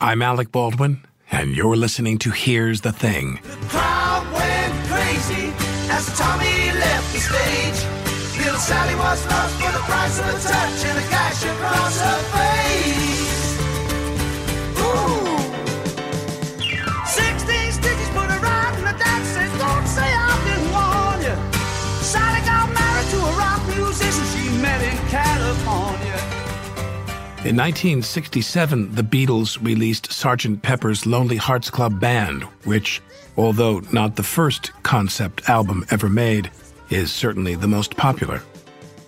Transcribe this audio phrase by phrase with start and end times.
[0.00, 3.38] I'm Alec Baldwin, and you're listening to Here's the Thing.
[3.42, 5.52] The crowd went crazy
[5.88, 8.44] as Tommy left the stage.
[8.44, 12.63] Little Sally was lost for the price of a touch and a across her face.
[27.44, 30.62] In 1967, the Beatles released Sgt.
[30.62, 33.02] Pepper's Lonely Hearts Club Band, which,
[33.36, 36.50] although not the first concept album ever made,
[36.88, 38.42] is certainly the most popular.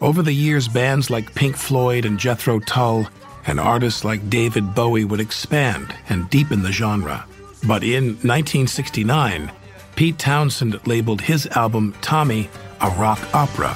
[0.03, 3.09] Over the years, bands like Pink Floyd and Jethro Tull
[3.47, 7.25] and artists like David Bowie would expand and deepen the genre.
[7.67, 9.51] But in 1969,
[9.95, 12.51] Pete Townshend labeled his album Tommy
[12.83, 13.75] a rock opera.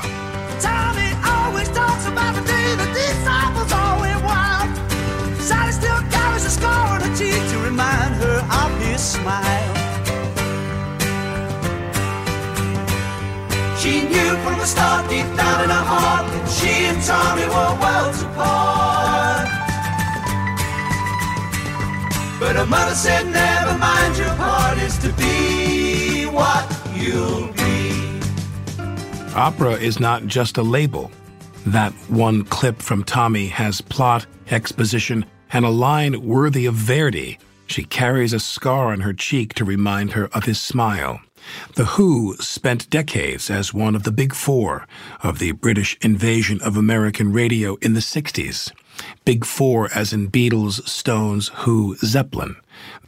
[9.31, 9.75] Smile.
[13.81, 17.73] She knew from the start, deep down in her heart, that she and Tommy were
[17.83, 19.49] worlds apart.
[22.41, 26.65] But her mother said, never mind, your part is to be what
[26.95, 28.21] you'll be.
[29.35, 31.11] Opera is not just a label.
[31.67, 37.39] That one clip from Tommy has plot, exposition, and a line worthy of Verdi.
[37.71, 41.21] She carries a scar on her cheek to remind her of his smile.
[41.77, 44.89] The Who spent decades as one of the big four
[45.23, 48.73] of the British invasion of American radio in the 60s.
[49.25, 52.57] Big Four as in Beatles, Stones, Who, Zeppelin.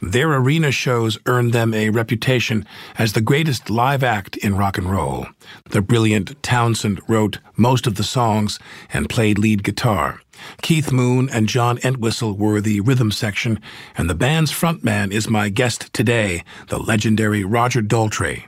[0.05, 2.65] Their arena shows earned them a reputation
[2.97, 5.27] as the greatest live act in rock and roll.
[5.69, 8.59] The brilliant Townshend wrote most of the songs
[8.91, 10.19] and played lead guitar.
[10.61, 13.61] Keith Moon and John Entwistle were the rhythm section,
[13.95, 18.43] and the band's frontman is my guest today, the legendary Roger Daltrey.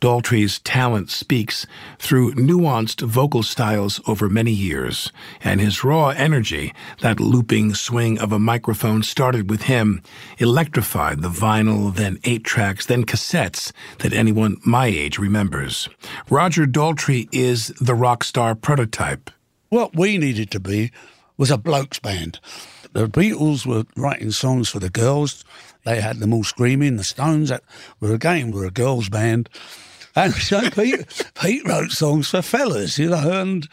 [0.00, 1.66] Daltrey's talent speaks
[1.98, 5.12] through nuanced vocal styles over many years,
[5.42, 10.02] and his raw energy, that looping swing of a microphone started with him,
[10.38, 15.88] electrified the vinyl, then eight tracks, then cassettes that anyone my age remembers.
[16.30, 19.30] Roger Daltrey is the rock star prototype.
[19.68, 20.90] What we needed to be
[21.36, 22.38] was a blokes band.
[22.92, 25.44] The Beatles were writing songs for the girls.
[25.84, 26.96] They had them all screaming.
[26.96, 27.62] The Stones that
[28.00, 29.48] were again were a girls band.
[30.14, 31.06] And so Pete,
[31.40, 33.68] Pete wrote songs for fellas, you know, and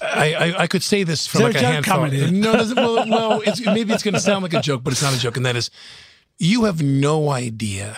[0.00, 1.94] I, I, I could say this for like a a joke handful.
[1.94, 2.40] coming in?
[2.40, 5.14] No, well, well it's, maybe it's going to sound like a joke, but it's not
[5.14, 5.70] a joke, and that is,
[6.38, 7.96] you have no idea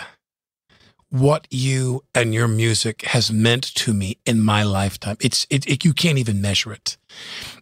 [1.14, 5.16] what you and your music has meant to me in my lifetime.
[5.20, 6.96] It's it, it you can't even measure it.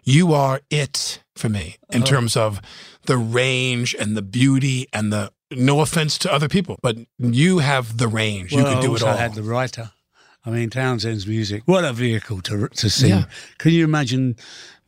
[0.03, 2.11] You are it for me in uh-huh.
[2.11, 2.63] terms of
[3.05, 7.99] the range and the beauty and the no offense to other people, but you have
[7.99, 8.53] the range.
[8.53, 9.17] you well, can I do it also all.
[9.17, 9.91] had the writer,
[10.45, 13.11] I mean, Townshend's music, what a vehicle to, to sing.
[13.11, 13.25] Yeah.
[13.59, 14.37] Can you imagine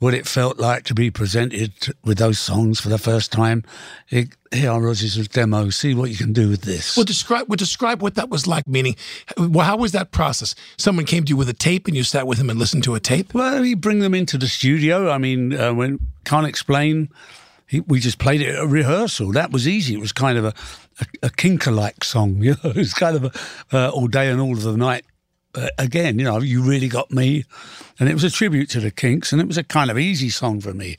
[0.00, 1.72] what it felt like to be presented
[2.02, 3.62] with those songs for the first time?
[4.10, 5.70] It, here are Rogers' demo.
[5.70, 6.96] See what you can do with this.
[6.96, 8.66] Well, describe well, describe what that was like.
[8.66, 8.96] Meaning,
[9.38, 10.56] well, how was that process?
[10.76, 12.96] Someone came to you with a tape, and you sat with him and listened to
[12.96, 13.32] a tape.
[13.32, 15.08] Well, he bring them into the studio.
[15.08, 17.10] I mean, uh, when can't explain,
[17.66, 19.32] he, we just played it at a rehearsal.
[19.32, 19.94] That was easy.
[19.94, 20.54] It was kind of a
[21.00, 22.36] a, a kinker-like song.
[22.42, 25.04] You know, it was kind of a uh, all day and all of the night.
[25.54, 27.44] Uh, again, you know, you really got me,
[27.98, 30.28] and it was a tribute to the Kinks, and it was a kind of easy
[30.28, 30.96] song for me,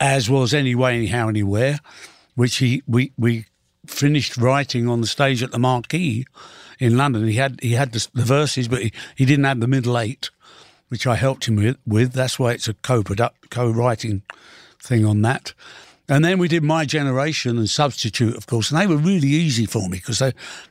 [0.00, 1.78] as was anyway, anyhow, anywhere,
[2.34, 3.46] which he we we
[3.86, 6.26] finished writing on the stage at the Marquee
[6.80, 7.26] in London.
[7.28, 10.30] He had he had the, the verses, but he, he didn't have the middle eight
[10.88, 11.76] which I helped him with.
[11.84, 12.12] with.
[12.12, 14.22] That's why it's a co-product, co-writing
[14.80, 15.52] thing on that.
[16.08, 19.64] And then we did My Generation and Substitute, of course, and they were really easy
[19.64, 20.22] for me because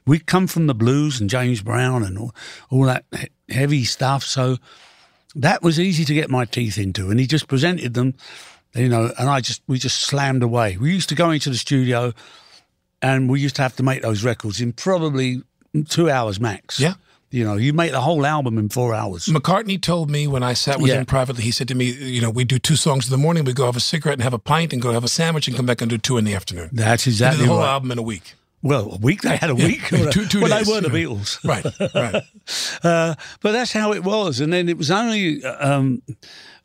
[0.06, 2.36] we come from the blues and James Brown and all,
[2.70, 4.24] all that he- heavy stuff.
[4.24, 4.58] So
[5.36, 7.10] that was easy to get my teeth into.
[7.10, 8.14] And he just presented them,
[8.76, 10.78] you know, and I just we just slammed away.
[10.78, 12.14] We used to go into the studio,
[13.02, 15.42] and we used to have to make those records in probably
[15.90, 16.80] two hours max.
[16.80, 16.94] Yeah.
[17.34, 19.26] You know, you make the whole album in four hours.
[19.26, 21.00] McCartney told me when I sat with Yeah.
[21.00, 23.44] him privately, he said to me, you know, we do two songs in the morning,
[23.44, 25.58] we go have a cigarette and have a pint and go have a sandwich and
[25.58, 26.70] come back and do two in the afternoon.
[26.72, 27.70] That's did exactly the whole right.
[27.70, 28.36] album in a week.
[28.62, 29.82] Well, a week they had a week.
[29.90, 30.94] Two- two well, days, they were the know.
[30.94, 31.66] Beatles, Right,
[31.96, 32.24] right.
[32.84, 34.40] uh, but that's how it was.
[34.40, 36.04] And then it was only um,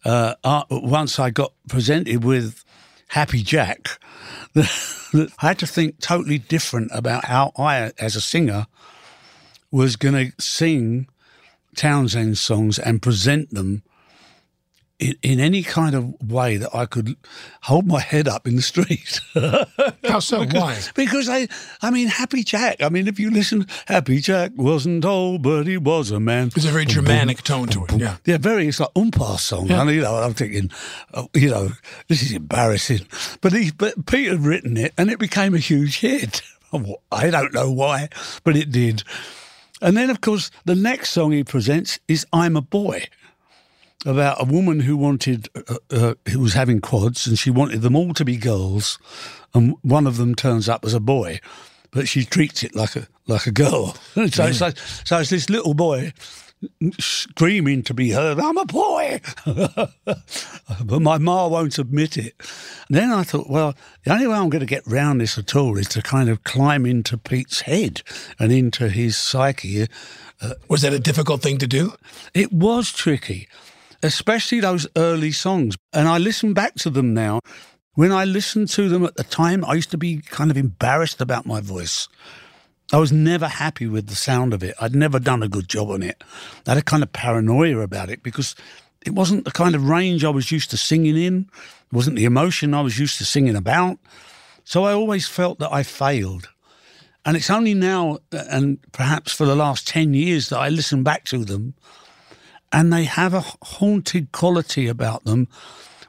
[0.05, 2.62] uh, uh, once I got presented with
[3.09, 3.99] Happy Jack
[4.53, 4.71] that
[5.38, 8.67] I had to think totally different about how I, as a singer,
[9.70, 11.09] was going to sing
[11.76, 13.82] Townshend songs and present them
[14.99, 17.17] in, in any kind of way that I could
[17.62, 19.20] hold my head up in the street.
[20.05, 20.44] How so?
[20.44, 20.79] Why?
[20.94, 21.49] Because I,
[21.82, 22.82] I mean, Happy Jack.
[22.82, 26.50] I mean, if you listen, Happy Jack wasn't old, but he was a man.
[26.55, 27.93] There's a very Germanic tone to it.
[27.93, 28.17] Yeah.
[28.25, 28.67] Yeah, very.
[28.67, 29.69] It's like umpire song.
[29.69, 29.82] Yeah.
[29.82, 30.71] And, you know, I'm thinking,
[31.14, 31.71] oh, you know,
[32.09, 33.06] this is embarrassing.
[33.41, 36.43] But he, but Pete had written it, and it became a huge hit.
[37.12, 38.09] I don't know why,
[38.44, 39.03] but it did.
[39.81, 43.07] And then, of course, the next song he presents is "I'm a Boy,"
[44.05, 47.97] about a woman who wanted, uh, uh, who was having quads, and she wanted them
[47.97, 48.99] all to be girls,
[49.55, 51.41] and one of them turns up as a boy,
[51.91, 53.95] but she treats it like a like a girl.
[54.15, 56.13] so, it's like, so it's this little boy
[56.99, 59.21] screaming to be heard, I'm a boy.
[59.47, 62.35] but my ma won't admit it.
[62.89, 63.75] And then I thought, well,
[64.05, 66.45] the only way I'm going to get round this at all is to kind of
[66.45, 68.03] climb into Pete's head
[68.39, 69.87] and into his psyche.
[70.41, 71.93] Uh, was that a difficult thing to do?
[72.35, 73.49] It was tricky,
[74.03, 75.77] especially those early songs.
[75.93, 77.41] And I listen back to them now.
[77.95, 81.21] When I listened to them at the time, I used to be kind of embarrassed
[81.21, 82.09] about my voice.
[82.93, 84.75] I was never happy with the sound of it.
[84.81, 86.25] I'd never done a good job on it.
[86.67, 88.55] I had a kind of paranoia about it because
[89.05, 91.50] it wasn't the kind of range I was used to singing in.
[91.87, 93.99] It wasn't the emotion I was used to singing about.
[94.64, 96.49] So I always felt that I failed.
[97.26, 101.02] And it's only now, uh, and perhaps for the last 10 years, that I listen
[101.02, 101.75] back to them
[102.73, 105.49] and they have a haunted quality about them,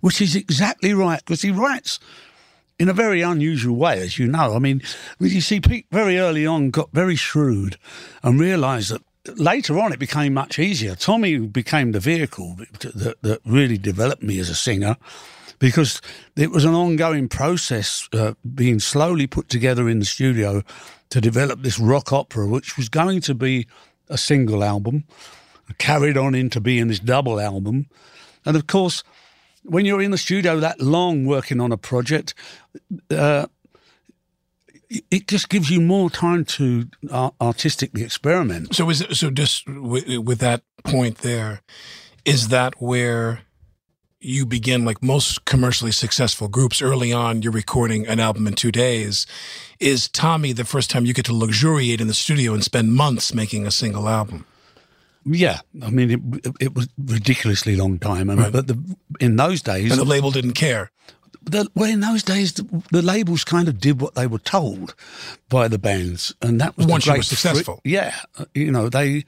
[0.02, 2.00] which is exactly right because he writes
[2.80, 4.56] in a very unusual way, as you know.
[4.56, 4.82] I mean,
[5.20, 7.78] you see, Pete very early on got very shrewd
[8.24, 9.04] and realised that
[9.38, 10.96] later on it became much easier.
[10.96, 14.96] Tommy became the vehicle that, that really developed me as a singer
[15.60, 16.02] because
[16.38, 20.64] it was an ongoing process uh, being slowly put together in the studio
[21.10, 23.68] to develop this rock opera, which was going to be
[24.08, 25.04] a single album,
[25.78, 27.88] carried on into being this double album.
[28.46, 29.04] And of course,
[29.64, 32.34] when you're in the studio that long working on a project,
[33.12, 33.48] uh,
[34.90, 38.76] it just gives you more time to uh, artistically experiment.
[38.76, 41.62] So is it, so just w- with that point there,
[42.26, 43.42] is that where
[44.22, 48.70] you begin like most commercially successful groups early on you're recording an album in 2
[48.70, 49.26] days
[49.80, 53.34] is Tommy the first time you get to luxuriate in the studio and spend months
[53.34, 54.46] making a single album
[55.26, 56.12] Yeah, I mean,
[56.44, 60.32] it, it was ridiculously long time, and, but the, in those days, and the label
[60.32, 60.92] didn't care.
[61.44, 64.96] The, well, in those days, the, the labels kind of did what they were told
[65.50, 67.82] by the bands, and that was Once you were successful.
[67.84, 68.16] yeah,
[68.54, 69.26] you know, they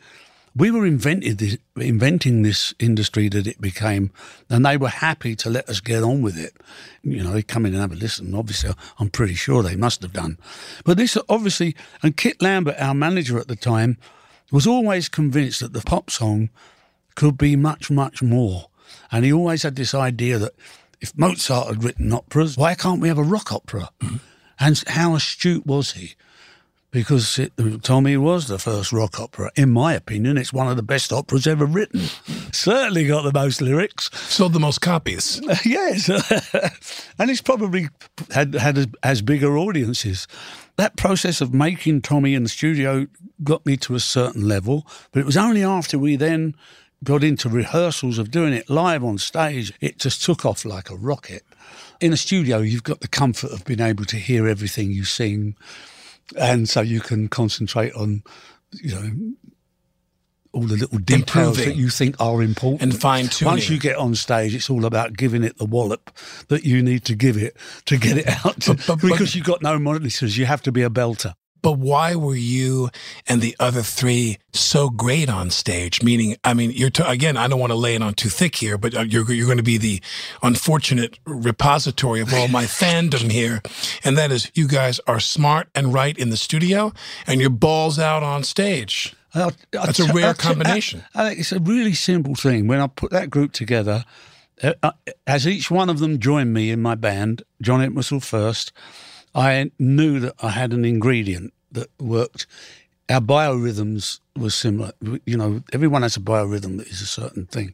[0.55, 4.12] we were invented this, inventing this industry that it became,
[4.50, 6.55] and they were happy to let us get on with it.
[7.03, 8.36] You know, they come in and have a listen.
[8.36, 10.38] Obviously, I'm pretty sure they must have done,
[10.83, 13.98] but this obviously, and Kit Lambert, our manager at the time,
[14.51, 16.50] was always convinced that the pop song
[17.15, 18.67] could be much, much more.
[19.12, 20.53] And he always had this idea that
[21.00, 23.89] if Mozart had written operas, why can't we have a rock opera?
[24.01, 24.17] Mm-hmm.
[24.60, 26.15] And how astute was he?
[26.91, 29.50] Because it, Tommy was the first rock opera.
[29.55, 32.01] In my opinion, it's one of the best operas ever written.
[32.51, 34.10] Certainly got the most lyrics.
[34.13, 35.41] Sold the most copies.
[35.65, 36.10] yes,
[37.17, 37.88] and it's probably
[38.31, 40.27] had had as bigger audiences.
[40.75, 43.07] That process of making Tommy in the studio
[43.43, 46.55] got me to a certain level, but it was only after we then
[47.03, 50.95] got into rehearsals of doing it live on stage, it just took off like a
[50.95, 51.43] rocket.
[52.00, 55.55] In a studio, you've got the comfort of being able to hear everything you sing,
[56.38, 58.24] and so you can concentrate on,
[58.72, 59.34] you know,
[60.54, 61.66] all the little details Improving.
[61.70, 63.50] that you think are important And fine-tuning.
[63.51, 66.12] Once you get on stage, it's all about giving it the wallop
[66.50, 68.60] that you need to give it to get it out.
[68.62, 71.34] To, But- but- but- because you've got no monitors, you have to be a belter.
[71.62, 72.89] But why were you
[73.27, 76.01] and the other three so great on stage?
[76.01, 77.38] Meaning, I mean, you're t- again.
[77.38, 79.58] I don't want to lay it on too thick here, but uh, you're you're going
[79.58, 80.01] to be the
[80.41, 83.62] unfortunate repository of all my fandom here,
[84.03, 86.91] and that is you guys are smart and right in the studio,
[87.27, 89.13] and you're balls out on stage.
[89.34, 91.03] I'll- I'll That's a rare I'll combination.
[91.15, 92.68] I think it's a really simple thing.
[92.68, 94.03] When I put that group together,
[94.62, 94.91] uh, uh,
[95.25, 98.74] as each one of them joined me in my band, John Entwistle first,
[99.34, 102.48] I knew that I had an ingredient that worked.
[103.10, 104.92] Our biorhythms were similar.
[105.26, 107.74] You know, everyone has a biorhythm that is a certain thing.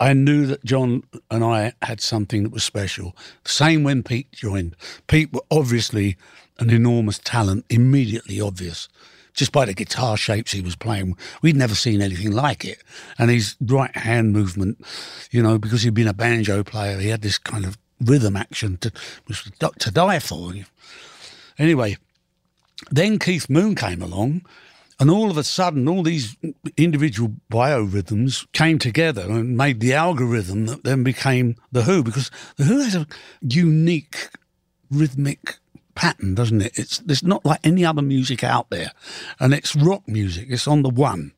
[0.00, 3.14] I knew that John and I had something that was special.
[3.44, 4.74] Same when Pete joined.
[5.06, 6.16] Pete were obviously
[6.58, 8.88] an enormous talent, immediately obvious,
[9.32, 11.16] just by the guitar shapes he was playing.
[11.40, 12.82] We'd never seen anything like it.
[13.18, 14.84] And his right hand movement,
[15.30, 18.76] you know, because he'd been a banjo player, he had this kind of rhythm action
[18.78, 18.92] to,
[19.28, 20.52] was to die for.
[21.58, 21.96] Anyway,
[22.90, 24.44] then Keith Moon came along,
[24.98, 26.36] and all of a sudden, all these
[26.76, 32.64] individual biorhythms came together and made the algorithm that then became The Who, because The
[32.64, 33.06] Who has a
[33.40, 34.30] unique
[34.90, 35.56] rhythmic
[35.94, 36.78] pattern, doesn't it?
[36.78, 38.92] It's, it's not like any other music out there,
[39.40, 41.32] and it's rock music, it's on the one.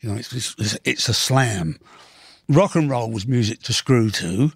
[0.00, 1.78] You know, it's, it's, it's a slam.
[2.48, 4.52] Rock and roll was music to screw to,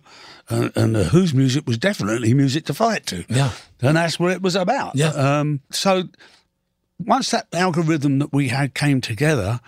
[0.49, 3.25] and the Who's music was definitely music to fight to.
[3.29, 3.51] Yeah.
[3.83, 4.95] And that's what it was about.
[4.97, 5.09] Yeah.
[5.09, 6.05] Um, so
[6.99, 9.61] once that algorithm that we had came together,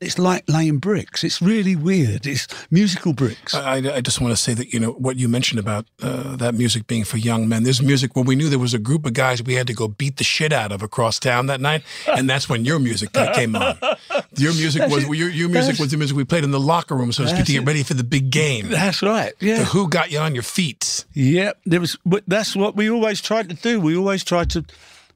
[0.00, 1.24] it's like laying bricks.
[1.24, 2.26] It's really weird.
[2.26, 3.54] It's musical bricks.
[3.54, 6.54] I, I just want to say that you know what you mentioned about uh, that
[6.54, 7.62] music being for young men.
[7.62, 9.88] There's music when we knew there was a group of guys we had to go
[9.88, 13.56] beat the shit out of across town that night, and that's when your music came
[13.56, 13.78] on.
[14.38, 17.10] Your music was your, your music was the music we played in the locker room,
[17.10, 18.68] so to speak, to get ready for the big game.
[18.68, 19.32] that's right.
[19.38, 19.64] The Yeah.
[19.64, 21.06] Who got you on your feet?
[21.14, 21.52] Yeah.
[21.64, 21.96] There was.
[22.04, 23.80] But that's what we always tried to do.
[23.80, 24.64] We always tried to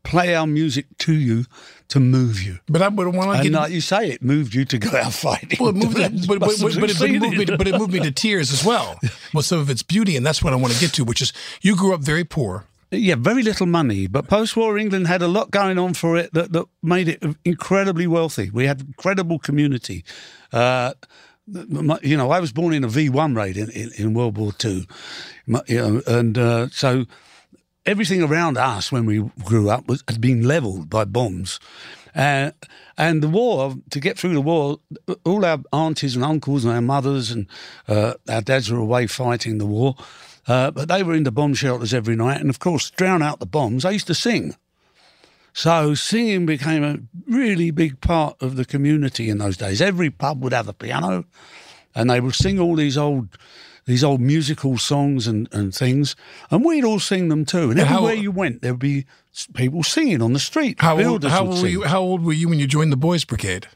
[0.05, 1.45] play our music to you
[1.91, 2.59] to move you.
[2.69, 3.53] But I would want to And get.
[3.53, 5.59] like you say, it moved you to go out fighting.
[5.61, 5.95] well, it moved,
[6.27, 8.65] but, but, but, but, it, moved me to, but it moved me to tears as
[8.65, 8.99] well.
[9.35, 11.33] Well, some of its beauty, and that's what I want to get to, which is
[11.63, 12.65] you grew up very poor.
[12.91, 16.51] Yeah, very little money, but post-war England had a lot going on for it that,
[16.53, 18.51] that made it incredibly wealthy.
[18.51, 20.05] We had incredible community.
[20.53, 20.95] Uh,
[21.47, 24.83] you know, I was born in a V1 raid in, in, in World War Two,
[25.47, 27.07] My- you know, and uh, so
[27.91, 31.59] everything around us when we grew up was had been levelled by bombs.
[32.15, 32.53] Uh,
[32.97, 34.79] and the war, to get through the war,
[35.25, 37.47] all our aunties and uncles and our mothers and
[37.89, 39.97] uh, our dads were away fighting the war.
[40.47, 42.41] Uh, but they were in the bomb shelters every night.
[42.41, 44.57] And of course, drown out the bombs, they used to sing.
[45.53, 49.83] So singing became a really big part of the community in those days.
[49.83, 51.25] Every pub would have a piano
[51.95, 53.37] and they would sing all these old
[53.87, 56.17] these old musical songs and, and things,
[56.51, 57.71] and we'd all sing them too.
[57.71, 59.07] And And how- everywhere you went, there would be
[59.55, 60.81] people singing on the street.
[60.81, 63.25] How old, how, old were you, how old were you when you joined the Boys
[63.25, 63.67] Brigade?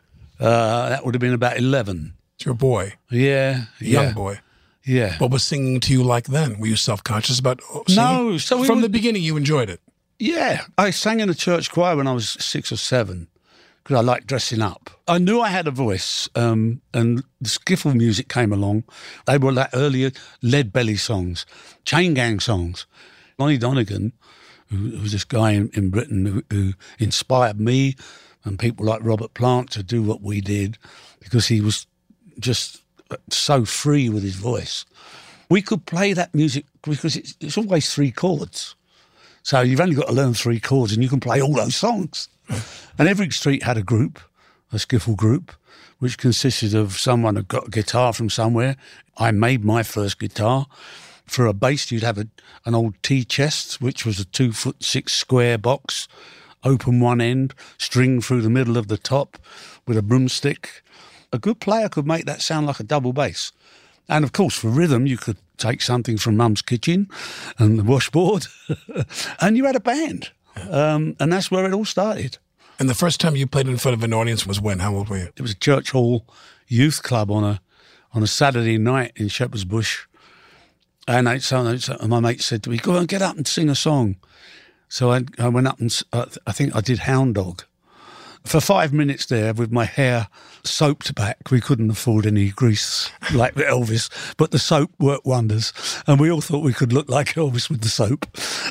[0.40, 2.14] Uh, that would have been about eleven.
[2.44, 4.40] You're a boy, Yeah, young boy.
[4.84, 5.16] Yeah.
[5.18, 6.58] What was singing to you like then?
[6.58, 8.04] Were you self conscious about oh, singing?
[8.04, 9.80] No, so from would- the beginning you enjoyed it.
[10.18, 13.28] Yeah, I sang in a church choir when I was six or seven
[13.84, 14.90] because I like dressing up.
[15.06, 18.84] I knew I had a voice, um, and the skiffle music came along.
[19.26, 20.10] They were like earlier
[20.42, 21.44] lead belly songs,
[21.84, 22.86] chain gang songs.
[23.38, 24.12] Lonnie Donegan,
[24.68, 27.96] who, was this guy in, in Britain who, who inspired me
[28.44, 30.78] and people like Robert Plant to do what we did
[31.20, 31.86] because he was
[32.38, 32.82] just
[33.30, 34.84] so free with his voice.
[35.50, 38.74] We could play that music because it's, it's always three chords.
[39.42, 42.28] So you've only got to learn three chords and you can play all those songs.
[42.98, 44.20] And every street had a group,
[44.72, 45.52] a skiffle group,
[45.98, 48.76] which consisted of someone who got a guitar from somewhere.
[49.16, 50.66] I made my first guitar.
[51.26, 52.28] For a bass, you'd have a,
[52.66, 56.06] an old tea chest, which was a two foot six square box,
[56.62, 59.38] open one end, string through the middle of the top
[59.86, 60.82] with a broomstick.
[61.32, 63.52] A good player could make that sound like a double bass.
[64.08, 67.08] And of course, for rhythm, you could take something from Mum's kitchen
[67.58, 68.46] and the washboard,
[69.40, 70.30] and you had a band.
[70.70, 72.38] Um, and that's where it all started.
[72.78, 74.80] And the first time you played in front of an audience was when?
[74.80, 75.28] How old were you?
[75.36, 76.26] It was a church hall
[76.66, 77.60] youth club on a
[78.12, 80.06] on a Saturday night in Shepherd's Bush.
[81.06, 83.68] And I, so, so my mate said to me, "Go and get up and sing
[83.68, 84.16] a song."
[84.88, 87.64] So I, I went up and uh, I think I did Hound Dog
[88.44, 90.28] for five minutes there with my hair
[90.62, 91.50] soaped back.
[91.50, 95.72] We couldn't afford any grease like Elvis, but the soap worked wonders,
[96.06, 98.26] and we all thought we could look like Elvis with the soap.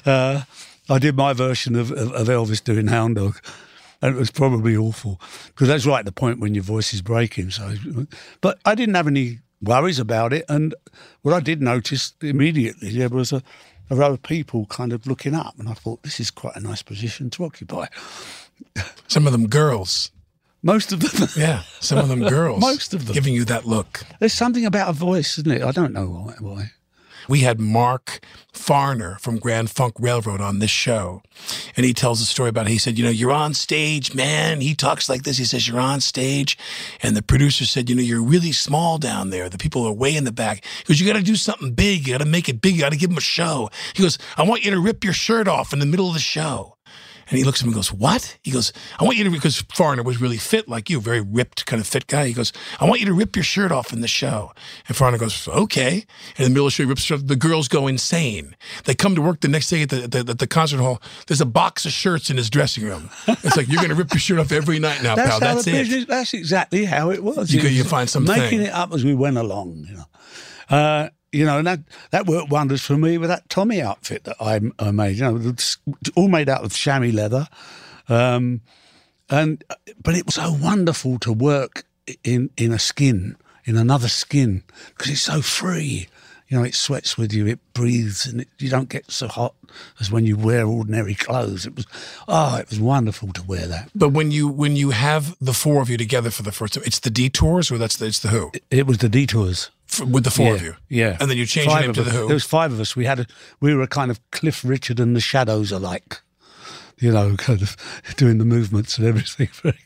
[0.06, 0.44] Uh,
[0.90, 3.40] I did my version of, of, of Elvis doing Hound Dog.
[4.02, 7.02] And it was probably awful because that's right at the point when your voice is
[7.02, 7.52] breaking.
[7.52, 7.74] So,
[8.42, 10.44] but I didn't have any worries about it.
[10.50, 10.76] And
[11.22, 13.42] what I did notice immediately there was a,
[13.90, 16.60] a row of people kind of looking up, and I thought this is quite a
[16.60, 17.86] nice position to occupy.
[19.08, 20.12] Some of them girls.
[20.64, 22.60] Most of them, Yeah, some of them girls.
[22.60, 23.14] Most of them.
[23.14, 24.04] Giving you that look.
[24.20, 25.62] there's something about a voice, isn't it?
[25.64, 26.72] I don't know why.
[27.28, 31.22] We had Mark Farner from Grand Funk Railroad on this show.
[31.76, 34.62] And he tells a story about, he said, you know, you're on stage, man.
[34.62, 35.38] He talks like this.
[35.38, 36.58] He says, you're on stage.
[37.02, 39.50] And the producer said, you know, you're really small down there.
[39.50, 40.64] The people are way in the back.
[40.80, 42.08] He goes, you got to do something big.
[42.08, 42.76] You got to make it big.
[42.76, 43.70] You got to give them a show.
[43.96, 46.20] He goes, I want you to rip your shirt off in the middle of the
[46.20, 46.78] show.
[47.30, 48.38] And he looks at me and goes, What?
[48.44, 51.66] He goes, I want you to, because Farner was really fit like you, very ripped,
[51.66, 52.28] kind of fit guy.
[52.28, 54.52] He goes, I want you to rip your shirt off in the show.
[54.88, 56.06] And Farner goes, Okay.
[56.38, 57.28] And in the middle of the show, he rips shirt.
[57.28, 58.56] The girls go insane.
[58.86, 61.02] They come to work the next day at the, the, the concert hall.
[61.28, 63.10] There's a box of shirts in his dressing room.
[63.28, 65.28] It's like, You're going to rip your shirt off every night now, pal.
[65.28, 65.72] how That's it.
[65.72, 67.52] business- That's exactly how it was.
[67.54, 68.36] You It go- you find something.
[68.38, 69.86] making it up as we went along.
[69.90, 70.06] You know,
[70.78, 71.80] uh, you know, and that
[72.12, 75.18] that worked wonders for me with that Tommy outfit that I, I made.
[75.18, 75.78] You know, it's
[76.16, 77.48] all made out of chamois leather,
[78.08, 78.62] um,
[79.30, 79.64] and
[80.02, 81.86] but it was so wonderful to work
[82.24, 83.36] in in a skin,
[83.66, 86.08] in another skin, because it's so free.
[86.50, 89.56] You know, it sweats with you, it breathes, and it, you don't get so hot
[90.00, 91.66] as when you wear ordinary clothes.
[91.66, 91.88] It was,
[92.28, 93.90] oh, it was wonderful to wear that.
[93.96, 96.84] But when you when you have the four of you together for the first time,
[96.86, 99.72] it's the Detours or that's the, it's the Who It was the detours.
[100.02, 100.76] F- with the four yeah, of you.
[100.90, 101.18] Yeah.
[101.20, 102.28] And then you change Five your name to the Who.
[102.28, 102.96] There was five of us.
[102.96, 103.28] We had a,
[103.60, 106.22] we were a kind of Cliff Richard and the Shadows alike.
[107.00, 107.76] You know, kind of
[108.18, 109.50] doing the movements and everything.
[109.64, 109.80] Very,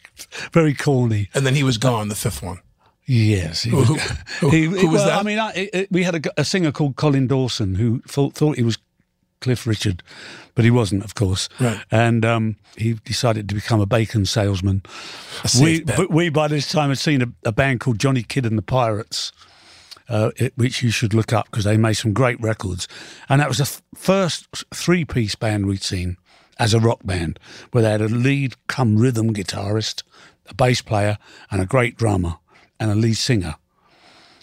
[0.51, 1.29] very corny.
[1.35, 2.59] and then he was gone, the fifth one.
[3.05, 3.61] Yes.
[3.63, 4.01] He Who- was,
[4.39, 5.19] who- he- who was well, that?
[5.19, 8.63] I mean, I, it, we had a singer called Colin Dawson who thought, thought he
[8.63, 8.77] was
[9.41, 10.01] Cliff Richard,
[10.55, 11.47] but he wasn't, of course.
[11.59, 11.79] Right.
[11.91, 14.81] And um, he decided to become a bacon salesman.
[15.61, 18.63] We, we, by this time, had seen a, a band called Johnny Kidd and the
[18.63, 19.31] Pirates,
[20.09, 22.87] uh, it, which you should look up because they made some great records.
[23.29, 26.17] And that was the f- first three piece band we'd seen
[26.59, 27.39] as a rock band,
[27.71, 30.03] where they had a lead come rhythm guitarist,
[30.47, 31.17] a bass player,
[31.51, 32.37] and a great drummer,
[32.79, 33.55] and a lead singer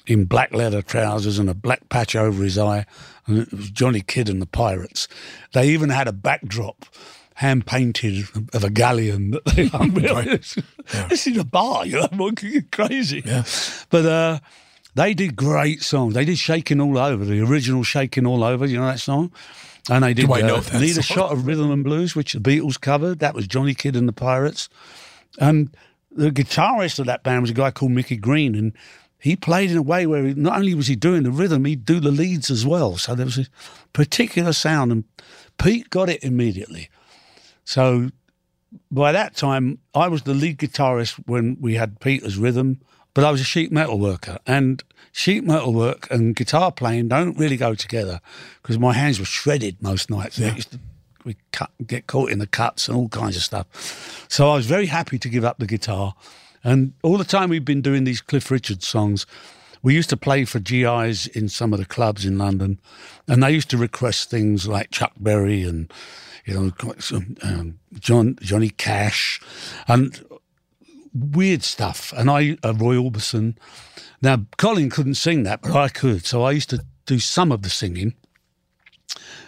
[0.07, 2.85] in black leather trousers and a black patch over his eye.
[3.27, 5.09] And it was Johnny Kidd and the Pirates.
[5.55, 6.85] They even had a backdrop
[7.37, 10.29] hand painted of a galleon that they hung behind.
[11.09, 12.37] This is a bar, you know, going
[12.73, 13.23] crazy.
[13.25, 13.45] Yeah.
[13.89, 14.39] But uh,
[14.95, 16.15] they did great songs.
[16.15, 19.33] They did Shaking All Over, the original Shaking All Over, you know that song?
[19.91, 21.03] And they did I know uh, that Need a?
[21.03, 23.19] Shot of Rhythm and Blues, which the Beatles covered.
[23.19, 24.69] That was Johnny Kidd and the Pirates.
[25.39, 25.77] And
[26.11, 28.73] the guitarist of that band was a guy called Mickey Green, and
[29.19, 31.85] he played in a way where he, not only was he doing the rhythm, he'd
[31.85, 32.97] do the leads as well.
[32.97, 33.47] So there was a
[33.93, 35.05] particular sound, and
[35.59, 36.89] Pete got it immediately.
[37.65, 38.11] So
[38.91, 42.81] by that time, I was the lead guitarist when we had Peter's rhythm,
[43.15, 44.39] but I was a sheet metal worker.
[44.47, 48.21] And sheet metal work and guitar playing don't really go together
[48.63, 50.37] because my hands were shredded most nights.
[50.37, 50.81] To
[51.25, 54.27] we cut, get caught in the cuts and all kinds of stuff.
[54.29, 56.15] So I was very happy to give up the guitar.
[56.63, 59.27] And all the time we've been doing these Cliff Richard songs,
[59.83, 62.81] we used to play for GIs in some of the clubs in London,
[63.29, 65.93] and they used to request things like Chuck Berry and
[66.47, 69.41] you know some, um, John Johnny Cash
[69.87, 70.25] and
[71.15, 72.13] weird stuff.
[72.17, 73.57] And I, uh, Roy Orbison.
[74.21, 77.63] Now Colin couldn't sing that, but I could, so I used to do some of
[77.63, 78.15] the singing.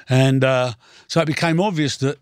[0.08, 0.74] And uh,
[1.08, 2.18] so it became obvious that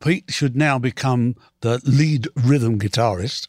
[0.00, 3.48] Pete should now become the lead rhythm guitarist,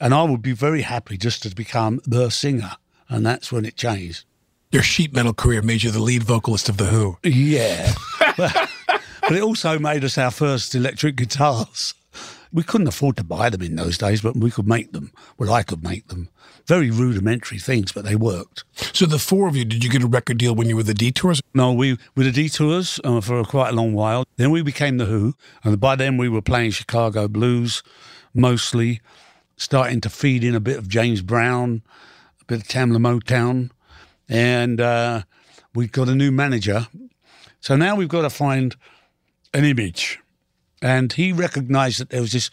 [0.00, 2.72] and I would be very happy just to become the singer.
[3.08, 4.24] And that's when it changed.
[4.72, 7.18] Your sheet metal career made you the lead vocalist of The Who.
[7.22, 7.92] Yeah.
[8.36, 8.70] but,
[9.20, 11.94] but it also made us our first electric guitars.
[12.54, 15.12] We couldn't afford to buy them in those days, but we could make them.
[15.36, 16.28] Well, I could make them.
[16.66, 18.62] Very rudimentary things, but they worked.
[18.94, 20.94] So the four of you, did you get a record deal when you were the
[20.94, 21.42] Detours?
[21.52, 24.24] No, we were the Detours uh, for quite a long while.
[24.36, 27.82] Then we became the Who, and by then we were playing Chicago blues
[28.32, 29.00] mostly,
[29.56, 31.82] starting to feed in a bit of James Brown,
[32.40, 33.70] a bit of Tamla Motown,
[34.28, 35.22] and uh,
[35.74, 36.86] we got a new manager.
[37.60, 38.76] So now we've got to find
[39.52, 40.20] an image,
[40.84, 42.50] and he recognised that there was this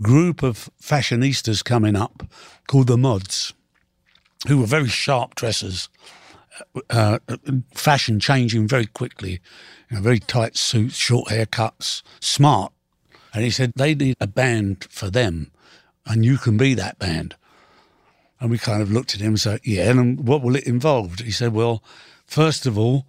[0.00, 2.22] group of fashionistas coming up
[2.66, 3.52] called the Mods,
[4.48, 5.90] who were very sharp dressers,
[6.88, 7.18] uh,
[7.74, 9.40] fashion changing very quickly,
[9.90, 12.72] you know, very tight suits, short haircuts, smart.
[13.34, 15.50] And he said, they need a band for them,
[16.06, 17.36] and you can be that band.
[18.40, 21.18] And we kind of looked at him and said, yeah, and what will it involve?
[21.18, 21.84] He said, well,
[22.24, 23.04] first of all,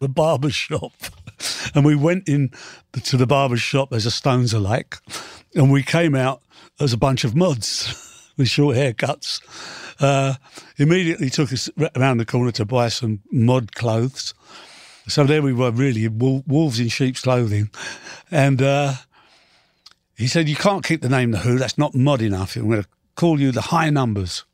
[0.00, 0.92] the barber shop.
[1.74, 2.50] and we went in
[3.02, 4.96] to the barber shop as a Stones alike,
[5.54, 6.42] and we came out
[6.80, 9.40] as a bunch of mods with short haircuts.
[10.00, 10.34] Uh,
[10.78, 14.34] immediately took us around the corner to buy some mod clothes.
[15.08, 17.70] So there we were, really wolves in sheep's clothing,
[18.30, 18.94] and uh,
[20.16, 21.58] he said, "You can't keep the name the Who.
[21.58, 22.56] That's not mod enough.
[22.56, 24.44] I'm going to call you the High Numbers."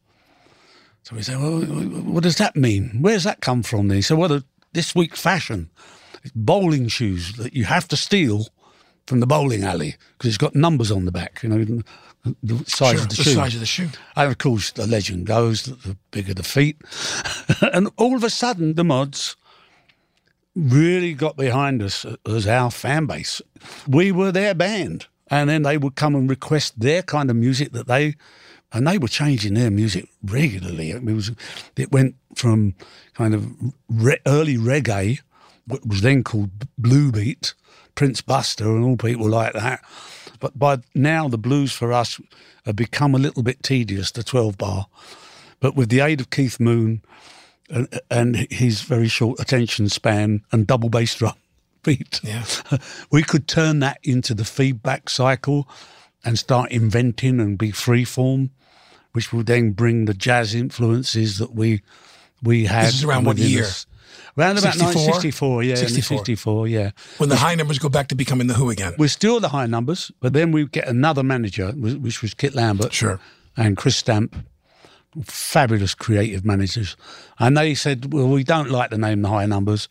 [1.09, 2.99] So we said, well, what does that mean?
[3.01, 3.89] Where's that come from?
[3.89, 5.71] He said, well, the, this week's fashion,
[6.35, 8.49] bowling shoes that you have to steal
[9.07, 11.83] from the bowling alley because it's got numbers on the back, you know,
[12.43, 13.31] the size Sure, of the, the shoe.
[13.35, 13.89] size of the shoe.
[14.17, 16.77] And of course, the legend goes that the bigger the feet.
[17.73, 19.37] and all of a sudden, the mods
[20.55, 23.41] really got behind us as our fan base.
[23.87, 25.07] We were their band.
[25.31, 28.15] And then they would come and request their kind of music that they,
[28.73, 30.91] and they were changing their music regularly.
[30.91, 31.31] It was,
[31.77, 32.75] it went from
[33.15, 33.47] kind of
[33.91, 35.21] re- early reggae,
[35.69, 37.55] what was then called blue beat,
[37.95, 39.85] Prince Buster, and all people like that.
[40.41, 42.21] But by now, the blues for us
[42.65, 44.87] have become a little bit tedious, the 12 bar.
[45.61, 47.03] But with the aid of Keith Moon
[47.69, 51.35] and, and his very short attention span and double bass drum
[51.83, 52.45] beat, Yeah.
[53.11, 55.69] we could turn that into the feedback cycle
[56.25, 58.51] and start inventing and be freeform,
[59.13, 61.83] which will then bring the jazz influences that we
[62.43, 62.87] we had.
[62.87, 63.65] This is around what year?
[63.65, 63.87] us.
[64.37, 64.85] Around about 64?
[64.85, 66.19] 1964, yeah, 64.
[66.19, 66.91] 64, yeah.
[67.19, 68.95] When the high numbers go back to becoming the Who again.
[68.99, 72.93] We're still the high numbers, but then we get another manager, which was Kit Lambert.
[72.93, 73.21] Sure.
[73.57, 74.37] And Chris Stamp,
[75.25, 76.97] fabulous creative managers.
[77.39, 79.89] And they said, well, we don't like the name The High Numbers.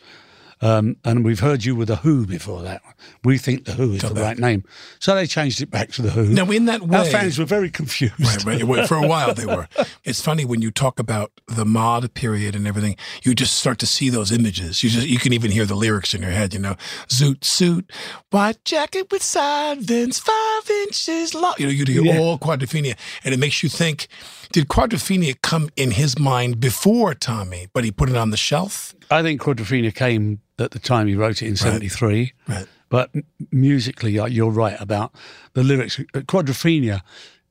[0.60, 2.82] Um, and we've heard you with The Who before that.
[3.24, 4.64] We think The Who is the right name.
[5.00, 6.26] So they changed it back to The Who.
[6.30, 8.14] Now, in that way, Our fans were very confused.
[8.46, 8.88] Right, right.
[8.88, 9.68] For a while, they were.
[10.04, 12.96] It's funny when you talk about the mod period and everything.
[13.24, 14.82] You just start to see those images.
[14.84, 16.54] You just you can even hear the lyrics in your head.
[16.54, 16.76] You know,
[17.08, 17.92] zoot suit,
[18.32, 21.54] white jacket with side vents, five inches long.
[21.58, 22.20] You know, you hear Yeah.
[22.20, 24.08] all Quadrophenia, and it makes you think:
[24.52, 28.96] Did Quadrophenia come in his mind before Tommy, but he put it on the shelf?
[29.12, 32.34] I think Quadrophenia came at the time he wrote it in 73.
[32.48, 32.68] Right.
[32.90, 33.12] But
[33.52, 35.14] musically, uh, you're right about
[35.54, 36.00] the lyrics.
[36.00, 37.02] Uh, Quadrophenia,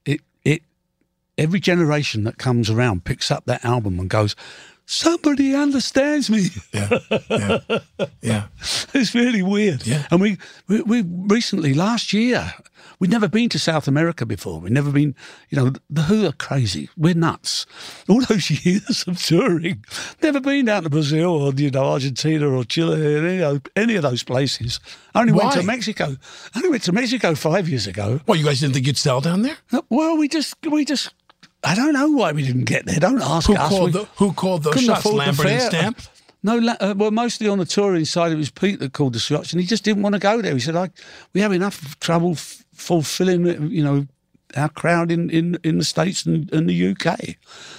[0.05, 0.63] it, it,
[1.37, 4.35] every generation that comes around picks up that album and goes,
[4.87, 6.49] somebody understands me.
[6.73, 7.59] Yeah, yeah,
[8.23, 8.47] yeah.
[8.95, 9.87] it's really weird.
[9.87, 10.07] Yeah.
[10.11, 12.55] And we, we, we recently, last year,
[12.99, 14.61] we'd never been to South America before.
[14.61, 15.15] We'd never been,
[15.51, 16.89] you know, the Who are crazy.
[16.97, 17.67] We're nuts.
[18.09, 19.85] All those years of touring,
[20.23, 24.03] never been down to Brazil or, you know, Argentina or Chile, any, of- any of
[24.03, 24.81] those places.
[25.15, 26.17] I Only went to Mexico.
[26.55, 28.21] I Only went to Mexico five years ago.
[28.27, 29.57] Well, you guys didn't think you'd sell down there?
[29.91, 31.15] Well, we just, we just,
[31.65, 33.01] I don't know why we didn't get there.
[33.01, 33.69] Don't ask Who us.
[33.69, 35.07] called the, Who called those shots?
[35.07, 35.63] Lambert and.
[35.63, 36.01] Stamp.
[36.47, 39.53] No, uh, well, mostly on the touring side, it was Pete that called the shots,
[39.53, 40.55] and he just didn't want to go there.
[40.55, 40.91] He said, "I,
[41.35, 44.07] we have enough trouble f- fulfilling, uh, you know,
[44.57, 47.37] our crowd in, in, in the states and, and the UK."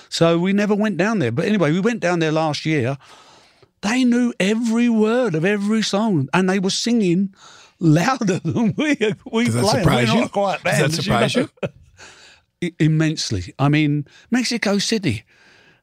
[0.10, 1.32] So we never went down there.
[1.32, 2.98] But anyway, we went down there last year.
[3.82, 7.34] They knew every word of every song, and they were singing
[7.80, 8.98] louder than we
[9.32, 9.80] we Does that play.
[9.80, 10.30] surprise We're you?
[10.64, 11.48] Does that surprise know.
[12.62, 12.70] you?
[12.80, 13.54] Immensely.
[13.60, 15.24] I mean, Mexico City,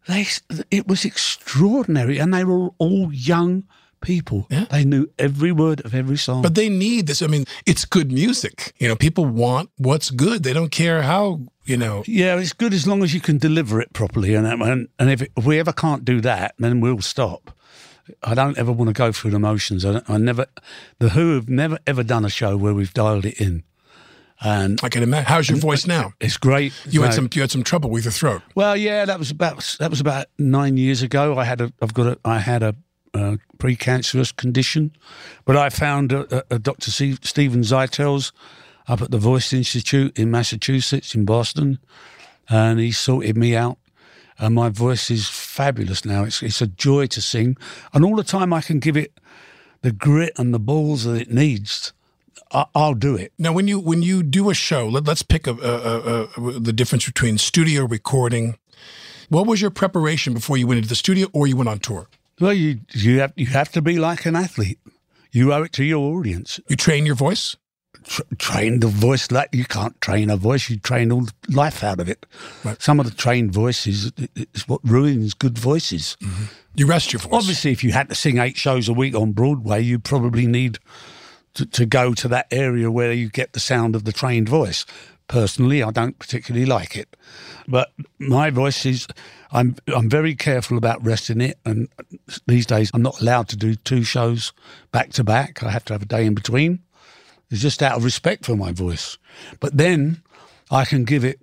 [0.08, 0.26] they
[0.70, 3.64] it was extraordinary, and they were all young
[4.00, 4.46] people.
[4.50, 4.66] Yeah.
[4.70, 6.42] They knew every word of every song.
[6.42, 7.22] But they need this.
[7.22, 8.74] I mean, it's good music.
[8.78, 10.42] You know, people want what's good.
[10.42, 12.02] They don't care how, you know.
[12.06, 15.22] yeah, it's good as long as you can deliver it properly, and and, and if,
[15.22, 17.50] it, if we ever can't do that, then we'll stop.
[18.22, 19.82] I don't ever want to go through the motions.
[19.86, 20.44] I, don't- I never,
[20.98, 23.62] the Who have never ever done a show where we've dialed it in,
[24.40, 25.26] and I can imagine.
[25.26, 26.12] How's your voice now?
[26.20, 26.72] it's great.
[26.88, 28.42] You had some you had some trouble with your throat.
[28.54, 31.38] Well, yeah, that was about that was about nine years ago.
[31.38, 32.74] I had a I've got a I had a,
[33.14, 34.92] uh precancerous condition,
[35.44, 36.90] but I found a, a, a Dr.
[36.90, 38.32] C, Steven Zeitels
[38.88, 41.78] up at the Voice Institute in Massachusetts in Boston,
[42.48, 43.78] and he sorted me out.
[44.36, 46.24] And my voice is fabulous now.
[46.24, 47.56] It's it's a joy to sing,
[47.92, 49.12] and all the time I can give it
[49.82, 51.92] the grit and the balls that it needs.
[52.74, 53.32] I'll do it.
[53.38, 56.72] Now, when you when you do a show, let, let's pick a, a, a, the
[56.72, 58.56] difference between studio recording.
[59.28, 62.08] What was your preparation before you went into the studio or you went on tour?
[62.40, 64.78] Well, you you have you have to be like an athlete.
[65.32, 66.60] You owe it to your audience.
[66.68, 67.56] You train your voice.
[68.04, 70.70] tr- train the voice like you can't train a voice.
[70.70, 72.26] You train all life out of it.
[72.78, 76.16] Some of the trained voices is what ruins good voices.
[76.22, 76.44] Mm-hmm.
[76.76, 77.32] You rest your voice.
[77.32, 80.78] Obviously, if you had to sing eight shows a week on Broadway, you probably need
[81.54, 84.84] to, to go to that area where you get the sound of the trained voice.
[85.26, 87.16] Personally, I don't particularly like it,
[87.66, 89.06] but my voice is.
[89.52, 91.88] I'm I'm very careful about resting it, and
[92.46, 94.52] these days I'm not allowed to do two shows
[94.92, 95.62] back to back.
[95.62, 96.80] I have to have a day in between.
[97.50, 99.16] It's just out of respect for my voice.
[99.60, 100.22] But then
[100.70, 101.40] I can give it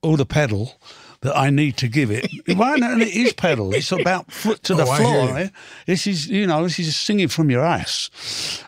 [0.00, 0.80] all the pedal
[1.22, 2.26] that I need to give it.
[2.56, 3.74] well, no, and it is pedal.
[3.74, 5.50] It's about foot to the Oh, I floor.
[5.86, 8.10] This is, you know, this is singing from your ass.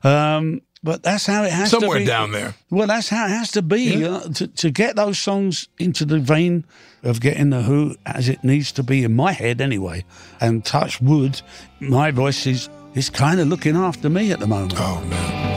[0.02, 2.06] Um, but that's how it has Somewhere to be.
[2.06, 2.54] Somewhere down there.
[2.70, 6.18] Well, that's how it has to be uh, to, to get those songs into the
[6.18, 6.64] vein
[7.02, 10.04] of getting the Who as it needs to be in my head anyway.
[10.40, 11.40] And touch wood,
[11.80, 14.74] my voice is is kind of looking after me at the moment.
[14.76, 15.51] Oh man.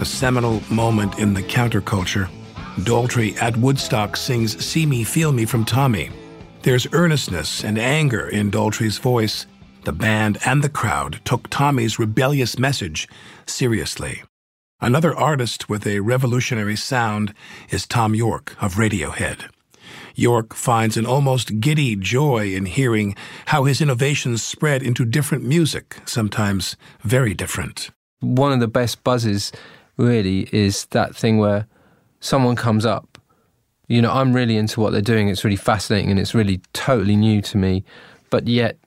[0.00, 2.28] A seminal moment in the counterculture.
[2.84, 6.10] Daltrey at Woodstock sings See Me, Feel Me from Tommy.
[6.62, 9.46] There's earnestness and anger in Daltrey's voice.
[9.82, 13.08] The band and the crowd took Tommy's rebellious message
[13.44, 14.22] seriously.
[14.80, 17.34] Another artist with a revolutionary sound
[17.70, 19.50] is Thom Yorke of Radiohead.
[20.14, 25.96] Yorke finds an almost giddy joy in hearing how his innovations spread into different music,
[26.04, 27.90] sometimes very different.
[28.20, 29.52] one of the best buzzes
[29.98, 31.66] really is that thing where
[32.20, 33.18] someone comes up
[33.88, 37.16] you know i'm really into what they're doing it's really fascinating and it's really totally
[37.16, 37.84] new to me
[38.30, 38.78] but yet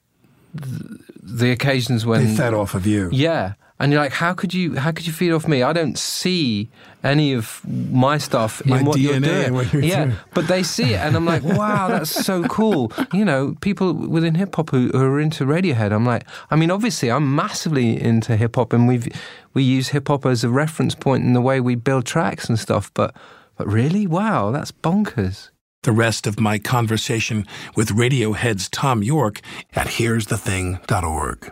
[0.59, 3.09] th- the occasions when They fed off of you.
[3.11, 5.61] yeah and you're like how could you how could you feed off me?
[5.63, 6.69] I don't see
[7.03, 9.47] any of my stuff My in what you're doing.
[9.47, 10.17] in what you're yeah doing.
[10.35, 12.91] but they see it and i'm like wow that's so cool.
[13.11, 16.69] You know people within hip hop who, who are into radiohead i'm like i mean
[16.69, 19.07] obviously i'm massively into hip hop and we've
[19.55, 22.59] we use hip hop as a reference point in the way we build tracks and
[22.59, 23.15] stuff but
[23.57, 24.05] but really?
[24.07, 25.49] Wow that's bonkers.
[25.83, 29.41] The rest of my conversation with Radiohead's Thom Yorke
[29.73, 31.51] at here'sthething.org.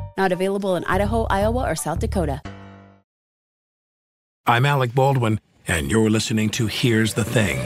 [0.21, 2.43] Not available in Idaho, Iowa, or South Dakota.
[4.45, 7.57] I'm Alec Baldwin, and you're listening to Here's the Thing.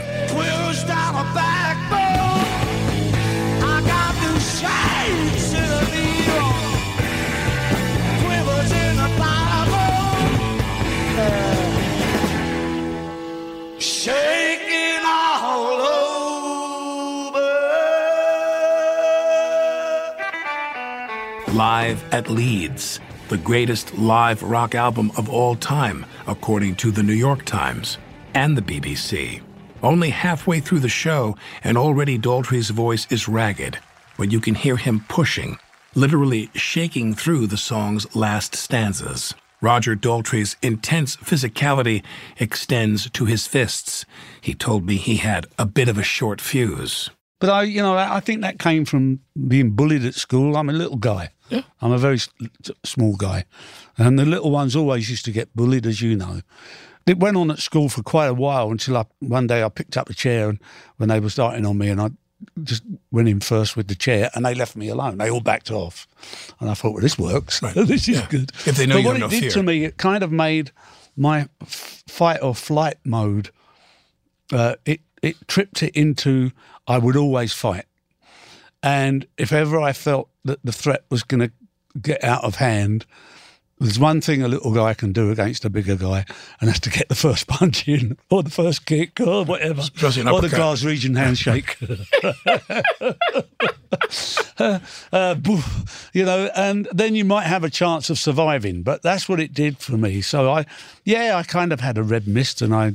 [21.56, 27.14] Live at Leeds, the greatest live rock album of all time, according to the New
[27.14, 27.96] York Times
[28.34, 29.40] and the BBC.
[29.82, 33.78] Only halfway through the show, and already Daltrey's voice is ragged,
[34.18, 35.56] but you can hear him pushing,
[35.94, 39.32] literally shaking through the song's last stanzas.
[39.62, 42.02] Roger Daltrey's intense physicality
[42.38, 44.04] extends to his fists.
[44.42, 47.08] He told me he had a bit of a short fuse.
[47.38, 50.56] But I, you know, I think that came from being bullied at school.
[50.56, 51.30] I'm a little guy.
[51.80, 52.18] I'm a very
[52.84, 53.44] small guy,
[53.96, 56.40] and the little ones always used to get bullied, as you know.
[57.06, 59.96] It went on at school for quite a while until I, one day I picked
[59.96, 60.58] up a chair and
[60.96, 62.10] when they were starting on me, and I
[62.64, 65.18] just went in first with the chair, and they left me alone.
[65.18, 66.06] They all backed off,
[66.60, 67.60] and I thought, well, this works.
[67.74, 68.50] this is good.
[68.66, 69.50] If they know but what it did fear.
[69.50, 70.72] to me, it kind of made
[71.16, 73.50] my f- fight or flight mode.
[74.52, 76.50] Uh, it it tripped it into
[76.86, 77.84] I would always fight.
[78.86, 81.50] And if ever I felt that the threat was going to
[82.00, 83.04] get out of hand,
[83.80, 86.24] there's one thing a little guy can do against a bigger guy,
[86.60, 90.10] and that's to get the first punch in, or the first kick, or whatever, or
[90.10, 90.60] the uppercut.
[90.60, 91.76] Glaswegian handshake.
[94.58, 94.78] uh,
[95.12, 95.34] uh,
[96.12, 98.82] you know, and then you might have a chance of surviving.
[98.82, 100.20] But that's what it did for me.
[100.20, 100.64] So I,
[101.04, 102.94] yeah, I kind of had a red mist, and I,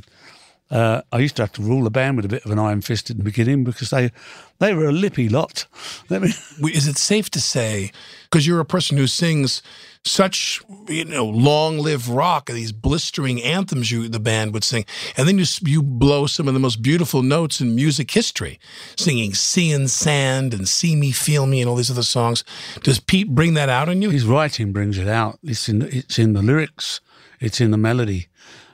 [0.71, 2.81] uh, I used to have to rule the band with a bit of an iron
[2.81, 4.11] fist at the beginning because they,
[4.59, 5.65] they were a lippy lot.
[6.09, 6.29] Let me.
[6.73, 7.91] Is it safe to say,
[8.23, 9.61] because you're a person who sings
[10.05, 14.85] such, you know, long live rock, these blistering anthems you the band would sing,
[15.17, 18.57] and then you you blow some of the most beautiful notes in music history,
[18.95, 22.45] singing "Sea and Sand" and "See Me, Feel Me" and all these other songs.
[22.81, 24.09] Does Pete bring that out on you?
[24.09, 25.37] His writing brings it out.
[25.43, 27.01] It's in it's in the lyrics.
[27.41, 28.27] It's in the melody.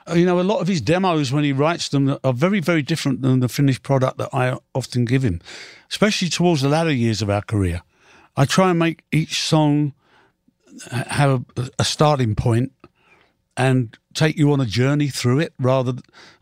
[0.08, 2.82] Uh, You know, a lot of his demos when he writes them are very, very
[2.82, 5.40] different than the finished product that I often give him,
[5.90, 7.82] especially towards the latter years of our career.
[8.36, 9.92] I try and make each song
[10.90, 11.44] have
[11.78, 12.72] a, starting point
[13.56, 15.94] and take you on a journey through it rather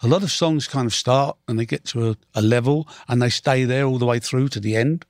[0.02, 3.22] a lot of songs kind of start and they get to a, a level and
[3.22, 5.04] they stay there all the way through to the end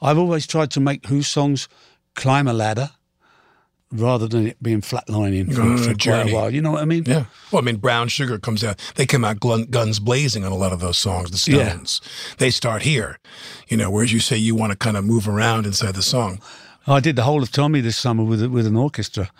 [0.00, 1.68] i've always tried to make whose songs
[2.14, 2.90] climb a ladder
[3.92, 6.84] rather than it being flatlining for, a for quite a while you know what i
[6.84, 7.24] mean Yeah.
[7.50, 8.80] Well, I mean, Brown Sugar comes out.
[8.94, 11.30] They come out glun- guns blazing on a lot of those songs.
[11.30, 11.68] The Yeah.
[11.68, 12.00] Stones.
[12.38, 13.18] They start here,
[13.68, 13.90] you know.
[13.90, 16.40] Whereas you say you want to kind of move around inside the song.
[16.86, 19.30] I did the whole of Tommy this summer with with an orchestra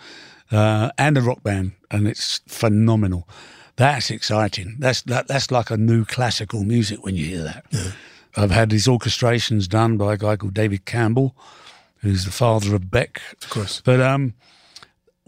[0.51, 3.27] uh, and a rock band, and it's phenomenal.
[3.77, 4.75] That's exciting.
[4.79, 7.65] That's that, that's like a new classical music when you hear that.
[7.71, 7.91] Yeah.
[8.35, 11.33] I've had these orchestrations done by a guy called David Campbell,
[12.03, 13.81] who's the father of Beck, Of course.
[13.83, 14.33] but um,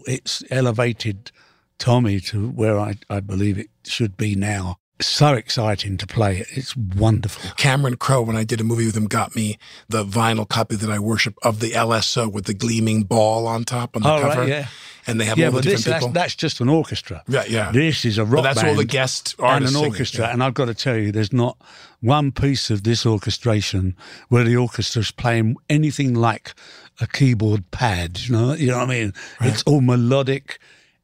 [0.06, 1.32] it's elevated
[1.78, 4.78] Tommy to where I, I believe it should be now.
[4.98, 6.46] So exciting to play it.
[6.52, 7.50] It's wonderful.
[7.58, 9.58] Cameron Crowe, when I did a movie with him, got me
[9.90, 13.94] the vinyl copy that I worship of the LSO with the gleaming ball on top
[13.94, 14.48] on the Oh, right, cover.
[14.48, 14.68] yeah.
[15.06, 16.12] And they have yeah, all the different this, that's, people.
[16.14, 17.22] that's just an orchestra.
[17.28, 17.70] Yeah, yeah.
[17.72, 18.68] This is a But rock that's band.
[18.70, 20.24] all the guest artists and an singing, orchestra.
[20.26, 20.32] yeah.
[20.32, 21.58] And I've got to tell you, there's not
[22.00, 23.94] one piece of this orchestration
[24.30, 26.54] where the orchestra's playing anything like
[27.00, 28.18] a keyboard pad.
[28.20, 29.12] You know, you know what I mean?
[29.42, 30.58] It's all melodic,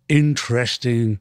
[0.09, 1.21] interesting,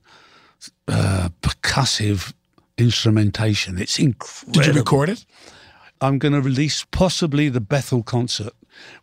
[0.88, 2.34] uh, percussive
[2.82, 3.78] instrumentation.
[3.78, 4.54] It's incredible.
[4.54, 5.26] Did you record it?
[6.02, 8.54] I'm going to release possibly the Bethel concert,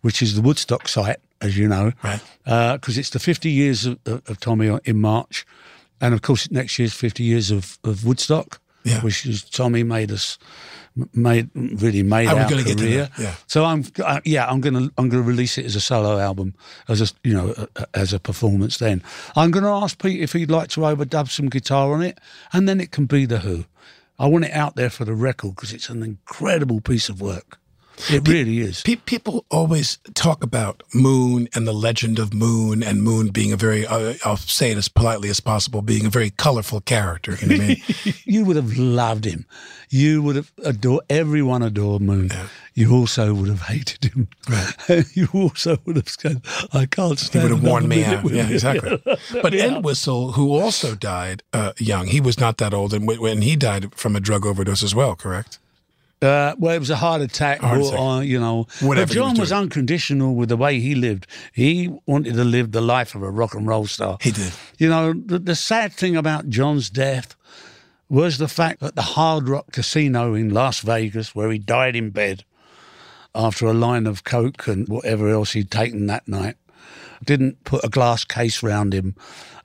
[0.01, 2.21] which is the Woodstock site, as you know, Right.
[2.45, 5.47] Uh, because it's the 50 years of, of, of Tommy in March,
[6.01, 9.01] and of course next year's 50 years of, of Woodstock, Yeah.
[9.03, 10.39] which is Tommy made us
[11.13, 13.09] made really made I our career.
[13.19, 13.35] yeah.
[13.47, 16.55] So I'm uh, yeah I'm gonna I'm gonna release it as a solo album
[16.89, 18.79] as a you know a, a- as a performance.
[18.79, 19.03] Then
[19.37, 22.19] I'm gonna ask Pete if he'd like to overdub some guitar on it,
[22.53, 23.65] and then it can be the Who.
[24.19, 27.58] I want it out there for the record because it's an incredible piece of work.
[28.11, 28.83] It really is.
[28.83, 33.57] Pe- people always talk about Moon and the legend of Moon, and Moon being a
[33.57, 37.37] very, uh, I'll say it as politely as possible, being a very colorful character.
[37.41, 38.15] You know what I mean?
[38.25, 39.47] you would have loved him.
[39.91, 42.31] You would have adored, everyone adored Moon.
[42.75, 44.29] You also would have hated him.
[45.15, 46.43] you also would have said,
[46.73, 48.31] I can't stand He stand would have another worn me out.
[48.31, 49.03] Yeah, you." exactly.
[49.43, 53.43] But Entwistle, who also died uh, young, he was not that old, and when- when
[53.43, 55.59] he died from a drug overdose as well, correct?
[56.21, 57.61] Uh, well, it was a heart attack.
[57.61, 57.99] Heart attack.
[57.99, 58.67] on, you know.
[58.81, 61.27] Whatever but John was was, unconditional with the way he lived.
[61.53, 64.19] He wanted to live the life of a rock and roll star.
[64.21, 64.53] He did.
[64.79, 67.37] You know, the, the sad thing about John's death
[68.09, 72.11] was the fact that the Hard Rock Casino in Las Vegas, where he died in
[72.11, 72.45] bed
[73.35, 76.57] after a line of coke and whatever else he'd taken that night,
[77.25, 79.15] didn't put a glass case round him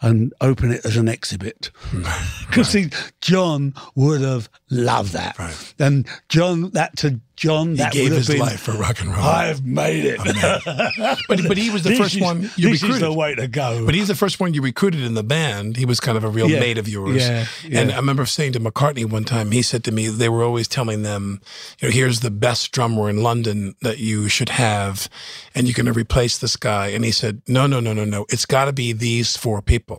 [0.04, 1.72] and open it as an exhibit.
[1.76, 2.04] Hmm.
[2.54, 2.89] Because see,
[3.20, 5.39] John would have loved that.
[5.39, 5.74] Right.
[5.80, 9.26] And John, that to John, He that gave his been, life for rock and roll.
[9.26, 10.20] I've made it.
[11.28, 12.95] But, but he was the This first is- one you this recruited.
[12.95, 13.84] is the way to go.
[13.88, 15.78] But he's the first one you recruited in the band.
[15.78, 16.60] He was kind of a real Yeah.
[16.60, 17.16] mate of yours.
[17.24, 17.91] Yeah, And.
[17.91, 21.01] I remember saying to McCartney one time, he said to me, they were always telling
[21.01, 21.41] them,
[21.80, 25.10] you know, here's the best drummer in London that you should have,
[25.56, 26.88] and you're going to replace this guy.
[26.89, 28.26] And he said, no, no, no, no, no.
[28.30, 29.93] It's got to be these four people.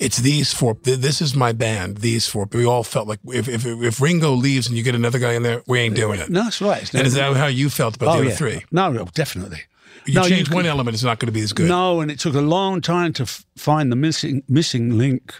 [0.00, 0.74] It's these four.
[0.74, 1.98] th- This is my band.
[1.98, 2.48] These four.
[2.52, 5.42] We all felt like if if, if Ringo leaves and you get another guy in
[5.42, 6.30] there, we ain't doing it.
[6.30, 6.82] no, that's right.
[6.82, 8.36] It's And is that how you felt about Oh, the other yeah.
[8.36, 8.64] three?
[8.72, 9.60] No, no, definitely.
[10.06, 11.68] You no, change you one element, it's not going to be as good.
[11.68, 15.34] No, and it took a long time to f- find the missing missing link.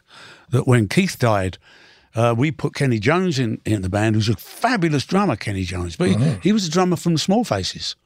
[0.50, 1.56] That when Keith died,
[2.14, 5.96] uh, we put Kenny Jones in, in the band, who's a fabulous drummer, Kenny Jones,
[5.96, 7.96] but he, he was a drummer from the Small Faces.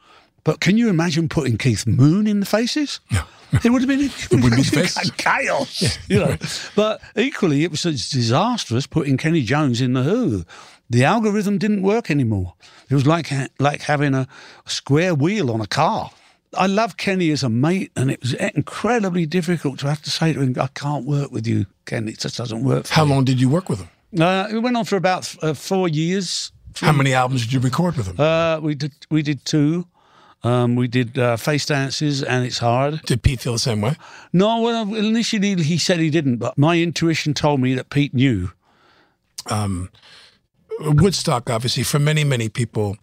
[0.44, 3.00] But can you imagine putting Keith Moon in the Faces?
[3.10, 3.24] Yeah.
[3.62, 5.10] It would have been, it wouldn't be the Faces.
[5.12, 6.36] chaos, you know.
[6.74, 10.44] But equally, it was disastrous putting Kenny Jones in the Who.
[10.90, 12.54] The algorithm didn't work anymore.
[12.90, 14.26] It was like like having a,
[14.66, 16.10] a square wheel on a car.
[16.56, 20.32] I love Kenny as a mate, and it was incredibly difficult to have to say
[20.32, 22.12] to him, "I can't work with you, Kenny.
[22.12, 23.88] It just doesn't work." How me." long did you work with him?
[24.22, 26.52] Uh, it went on for about uh, four years.
[26.76, 28.16] How many albums did you record with him?
[28.18, 29.86] Uh, we did we did two.
[30.44, 33.00] Um, we did uh, Face Dances, and it's hard.
[33.02, 33.96] Did Pete feel the same way?
[34.32, 38.50] No, well, initially he said he didn't, but my intuition told me that Pete knew.
[40.80, 42.98] Woodstock, obviously, for many, many people,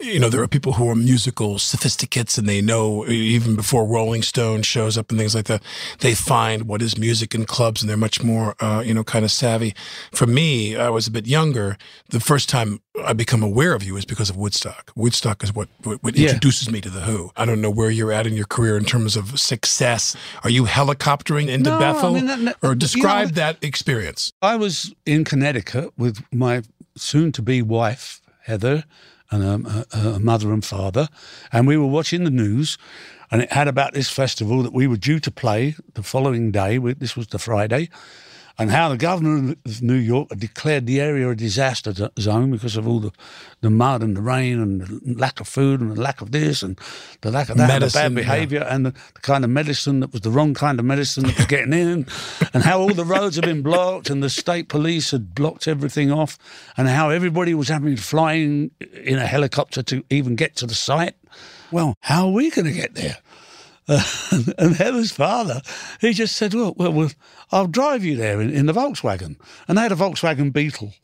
[0.00, 4.22] you know, there are people who are musical sophisticates and they know even before Rolling
[4.22, 5.62] Stone shows up and things like that,
[6.00, 9.24] they find what is music in clubs and they're much more, uh, you know, kind
[9.24, 9.74] of savvy.
[10.12, 11.76] For me, I was a bit younger.
[12.10, 14.90] The first time I become aware of you is because of Woodstock.
[14.96, 16.28] Woodstock is what, what, what Yeah.
[16.28, 17.30] introduces me to The Who.
[17.36, 20.16] I don't know where you're at in your career in terms of success.
[20.44, 22.14] Are you helicoptering into No, I Bethel?
[22.14, 24.32] mean, that- that- or you know, describe that experience.
[24.42, 26.62] I was in Connecticut with my
[26.96, 28.84] soon-to-be wife Heather
[29.30, 31.08] and um, a, a mother and father,
[31.52, 32.78] and we were watching the news,
[33.30, 36.78] and it had about this festival that we were due to play the following day.
[36.78, 37.88] we- This was the Friday,
[38.60, 42.76] and how the governor of New York had declared the area a disaster zone because
[42.76, 43.10] of all the,
[43.62, 46.62] the mud and the rain and the lack of food and the lack of this
[46.62, 46.78] and
[47.22, 50.00] the lack of that Medicine, and the bad behaviour and the, the kind of medicine
[50.00, 52.06] that was the wrong kind of medicine that was getting in,
[52.52, 56.12] and how all the roads had been blocked and the state police had blocked everything
[56.12, 56.38] off,
[56.76, 60.66] and how everybody was having to fly in, in a helicopter to even get to
[60.66, 61.14] the site.
[61.72, 63.16] Well, how are we going to get there?
[63.90, 64.02] Uh,
[64.58, 65.60] and Heather's father,
[66.00, 67.10] he just said, well, well, well
[67.50, 69.36] I'll drive you there in, in the Volkswagen.
[69.66, 70.94] And they had a Volkswagen Beetle.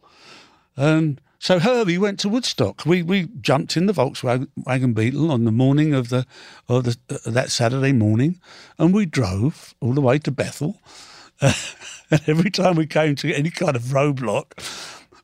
[0.77, 2.87] And so Herbie went to Woodstock.
[2.87, 6.27] We we jumped in the Volkswagen Beetle on the morning of the
[6.69, 8.41] of the, uh, that Saturday morning,
[8.79, 10.81] and we drove all the way to Bethel.
[11.41, 14.53] and every time we came to any kind of roadblock,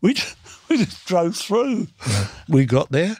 [0.00, 0.36] we just,
[0.68, 1.88] we just drove through.
[2.48, 3.16] We got there.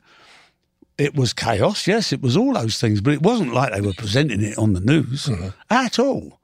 [0.99, 1.86] It was chaos.
[1.86, 4.72] Yes, it was all those things, but it wasn't like they were presenting it on
[4.74, 5.28] the news
[5.70, 6.38] at all.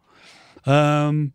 [0.67, 1.33] Um,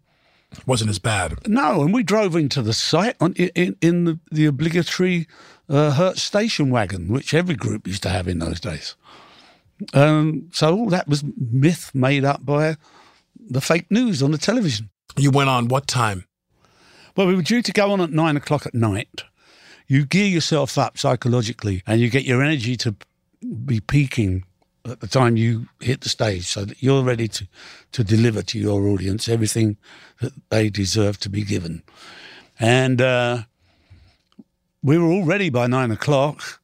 [0.66, 1.48] Wasn't as bad.
[1.48, 5.28] no, and we drove into the site on, in, in the, the obligatory
[5.70, 8.96] uh, Hertz station wagon, which every group used to have in those days.
[9.94, 12.78] Um, so all that was myth made up by
[13.40, 14.90] the fake news on the television.
[15.18, 16.26] You went on what time?
[17.16, 19.24] Well, we were due to go on at nine o'clock at night.
[19.88, 22.96] You gear yourself up psychologically and you get your energy to
[23.66, 24.44] be peaking
[24.86, 27.48] at the time you hit the stage so that you're ready to,
[27.94, 29.78] to deliver to your audience everything
[30.22, 31.84] that they deserve to be given.
[32.60, 33.44] And uh,
[34.82, 36.60] we were all ready by nine o'clock.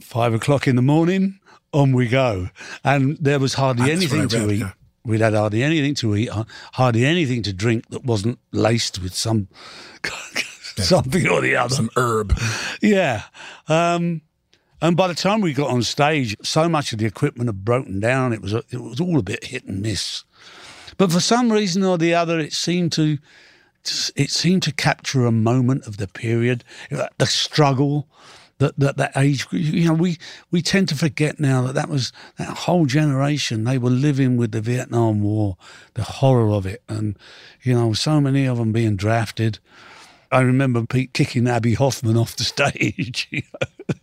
[0.00, 1.40] Five o'clock in the morning,
[1.72, 2.50] on we go.
[2.84, 4.60] And there was hardly That's anything to eat.
[4.60, 4.72] yeah.
[5.04, 6.44] We'd had hardly anything to eat, uh,
[6.74, 9.48] hardly anything to drink that wasn't laced with some
[10.84, 11.74] something or the other.
[11.74, 12.38] Some herb.
[12.80, 13.22] Yeah.
[13.68, 14.22] Um,
[14.80, 17.98] And by the time we got on stage, so much of the equipment had broken
[18.00, 18.32] down.
[18.32, 20.24] It was a, it was all a bit hit and miss.
[20.96, 23.18] But for some reason or the other, it seemed to
[24.16, 28.06] it seemed to capture a moment of the period, the struggle,
[28.58, 29.46] that that that age.
[29.50, 30.18] You know, we
[30.50, 33.64] we tend to forget now that that was that whole generation.
[33.64, 35.56] They were living with the Vietnam War,
[35.94, 37.16] the horror of it, and
[37.62, 39.58] you know, so many of them being drafted.
[40.30, 43.94] I remember Pete kicking Abbie Hoffman off the stage, you know,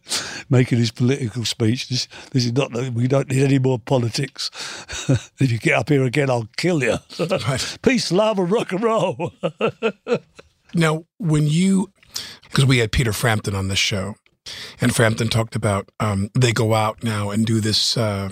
[0.49, 1.89] making his political speech.
[1.89, 2.71] This, this is not.
[2.93, 4.49] We don't need any more politics.
[5.39, 6.97] if you get up here again, I'll kill you.
[7.47, 7.77] Right.
[7.81, 9.33] Peace, love, and rock and roll.
[10.73, 11.91] Now, when you,
[12.43, 14.15] because we had Peter Frampton on this show,
[14.81, 18.29] and Frampton talked about um, they go out now and do this uh,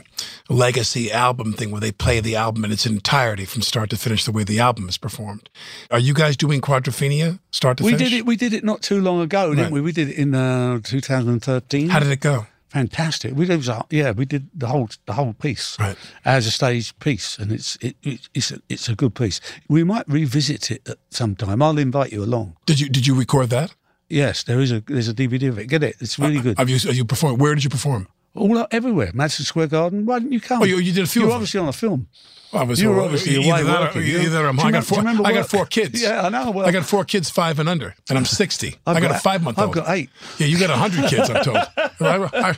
[0.49, 4.25] legacy album thing where they play the album in its entirety from start to finish
[4.25, 5.49] the way the album is performed.
[5.91, 8.09] Are you guys doing Quadrophenia start to we finish?
[8.09, 8.25] did it.
[8.25, 9.81] We did it not too long ago, didn't we?
[9.81, 11.89] We did it in uh, 2013.
[11.89, 12.45] How did it go?
[12.69, 13.35] Fantastic.
[13.35, 15.95] We did, yeah, we did the whole the whole piece Right.
[16.25, 19.39] as a stage piece, and it's it, it, it's a, it's a good piece.
[19.69, 21.61] We might revisit it at some time.
[21.61, 22.57] I'll invite you along.
[22.65, 23.75] Did you did you record that?
[24.13, 25.65] Yes, there is a there's a DVD of it.
[25.67, 25.95] Get it?
[25.99, 26.57] It's really uh, good.
[26.59, 27.41] Have you have you performed?
[27.41, 28.07] Where did you perform?
[28.35, 29.11] All out, everywhere.
[29.13, 30.05] Madison Square Garden.
[30.05, 30.61] Why didn't you come?
[30.61, 31.35] Oh, you- you did a few You're of them.
[31.37, 32.07] obviously on a film.
[32.51, 34.23] Obviously, You were obviously either away that or- working, you know?
[34.25, 34.97] either I'm- I got four.
[34.97, 36.01] do you remember I got four kids.
[36.01, 36.49] Yeah, I know.
[36.51, 38.75] Well- I got four kids, five and under, and I'm 60.
[38.87, 39.69] I've I got, got- a five month old.
[39.69, 40.09] I've got eight.
[40.39, 41.29] Yeah, you got hundred kids.
[41.29, 41.57] I'm told.
[41.77, 42.57] I, I,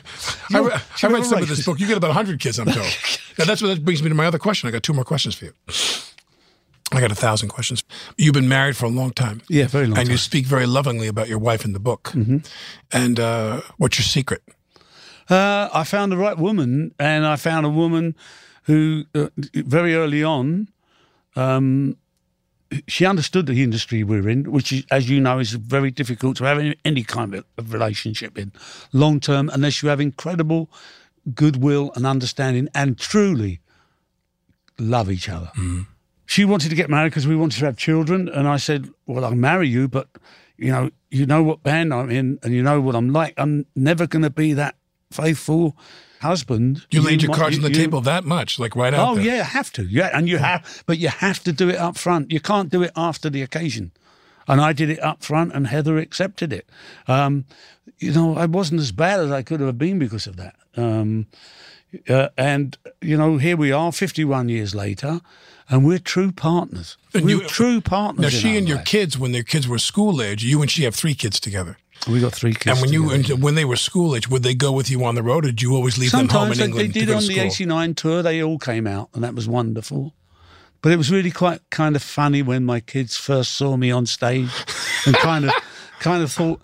[0.54, 1.78] I, read- I read some of this book.
[1.80, 2.58] You got about hundred kids.
[2.58, 2.76] I'm told.
[3.38, 4.68] now that's what that brings me to my other question.
[4.68, 5.52] I got two more questions for you.
[6.92, 7.82] I got a thousand questions.
[8.16, 9.42] You've been married for a long time.
[9.48, 12.12] Yeah, very long And you speak very lovingly about your wife in the book.
[12.14, 12.38] Mm-hmm.
[12.92, 14.42] And uh, what's your secret?
[15.28, 18.14] Uh, I found the right woman, and I found a woman
[18.64, 20.68] who, uh, very early on,
[21.34, 21.96] um,
[22.86, 26.44] she understood the industry we're in, which, is, as you know, is very difficult to
[26.44, 28.52] have any, any kind of, of relationship in
[28.92, 30.70] long term unless you have incredible
[31.34, 33.60] goodwill and understanding and truly
[34.78, 35.50] love each other.
[36.36, 39.24] She wanted to get married because we wanted to have children, and I said, "Well,
[39.24, 40.06] I'll marry you, but
[40.58, 43.32] you know, you know what band I'm in, and you know what I'm like.
[43.38, 44.74] I'm never going to be that
[45.10, 45.78] faithful
[46.20, 49.08] husband." You laid your might- cards on the you- table that much, like right out
[49.08, 49.24] Oh there.
[49.24, 49.84] yeah, you have to.
[49.84, 52.30] Yeah, and you have, but you have to do it up front.
[52.30, 53.92] You can't do it after the occasion.
[54.46, 56.68] And I did it up front, and Heather accepted it.
[57.08, 57.46] Um,
[57.98, 60.54] you know, I wasn't as bad as I could have been because of that.
[60.76, 61.28] Um,
[62.10, 65.22] uh, and you know, here we are, fifty-one years later,
[65.68, 66.96] and we're true partners.
[67.14, 68.22] And we're you- true partners.
[68.22, 68.86] Now she and your life.
[68.86, 71.76] kids, when their kids were school age, you and she have three kids together.
[72.08, 72.66] we got three kids.
[72.66, 75.14] and when you and when they were school age, would they go with you on
[75.14, 77.00] the road, or did you always leave them home in England Sometimes they, England they
[77.00, 78.22] did on the '89 tour.
[78.22, 80.14] They all came out, and that was wonderful.
[80.82, 84.06] But it was really quite kind of funny when my kids first saw me on
[84.06, 84.50] stage,
[85.06, 85.52] and kind of,
[86.00, 86.60] kind of thought,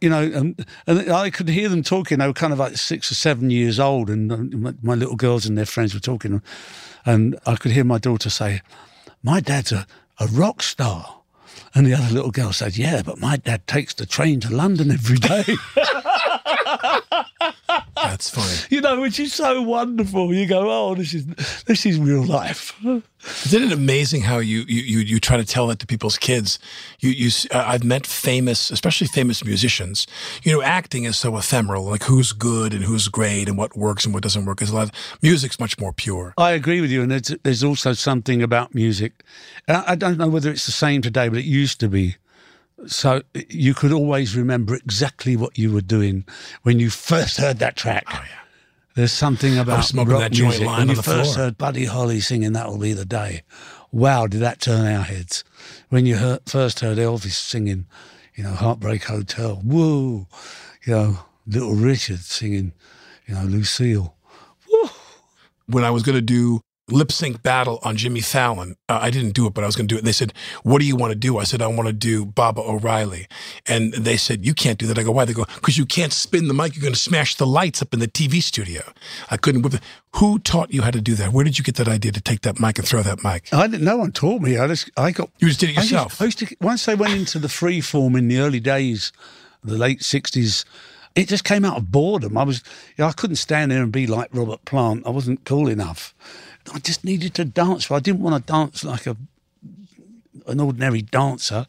[0.00, 2.20] you know, and, and I could hear them talking.
[2.20, 5.44] They were kind of like six or seven years old, and my, my little girls
[5.46, 6.40] and their friends were talking,
[7.04, 8.62] and I could hear my daughter say,
[9.22, 9.86] "My dad's a,
[10.18, 11.16] a rock star."
[11.74, 14.90] And the other little girl said, "Yeah, but my dad takes the train to London
[14.90, 15.44] every day."
[17.96, 18.54] That's funny.
[18.70, 20.32] you know, which is so wonderful.
[20.34, 21.26] You go, oh, this is
[21.64, 22.74] this is real life.
[22.82, 26.58] Isn't it amazing how you you you, you try to tell that to people's kids?
[27.00, 30.06] You you uh, I've met famous, especially famous musicians.
[30.42, 31.84] You know, acting is so ephemeral.
[31.84, 34.62] Like who's good and who's great and what works and what doesn't work.
[34.62, 34.94] Is a lot.
[35.22, 36.34] music's much more pure.
[36.38, 39.22] I agree with you, and there's, there's also something about music.
[39.68, 42.16] I I don't know whether it's the same today, but it used to be.
[42.86, 46.24] So you could always remember exactly what you were doing
[46.62, 48.04] when you first heard that track.
[48.08, 48.36] Oh yeah.
[48.94, 50.66] There's something about rock music.
[50.66, 51.44] when you first floor.
[51.46, 53.42] heard Buddy Holly singing "That'll Be the Day,"
[53.92, 55.44] wow, did that turn our heads?
[55.90, 57.86] When you heard, first heard Elvis singing,
[58.34, 60.26] you know, "Heartbreak Hotel," whoa,
[60.84, 62.72] you know, Little Richard singing,
[63.26, 64.16] you know, Lucille.
[64.72, 64.90] Woo.
[65.66, 66.60] When I was going to do
[66.92, 69.88] lip sync battle on Jimmy Fallon, uh, I didn't do it, but I was going
[69.88, 70.04] to do it.
[70.04, 70.32] They said,
[70.62, 73.26] "What do you want to do?" I said, "I want to do Baba O'Riley,"
[73.66, 76.12] and they said, "You can't do that." I go, "Why?" They go, "Because you can't
[76.12, 76.74] spin the mic.
[76.74, 78.82] You're going to smash the lights up in the TV studio."
[79.30, 79.62] I couldn't.
[79.62, 79.80] whip it.
[80.16, 81.32] Who taught you how to do that?
[81.32, 83.52] Where did you get that idea to take that mic and throw that mic?
[83.52, 83.84] I didn't.
[83.84, 84.58] No one taught me.
[84.58, 84.90] I just.
[84.96, 85.30] I got.
[85.38, 86.20] You just did it I yourself.
[86.20, 86.56] I used, to.
[86.60, 89.12] Once they went into the free form in the early days,
[89.62, 90.64] the late sixties,
[91.14, 92.36] it just came out of boredom.
[92.36, 92.62] I was.
[92.96, 95.06] You know, I couldn't stand there and be like Robert Plant.
[95.06, 96.14] I wasn't cool enough.
[96.72, 97.88] I just needed to dance.
[97.88, 99.16] But I didn't want to dance like a
[100.46, 101.66] an ordinary dancer.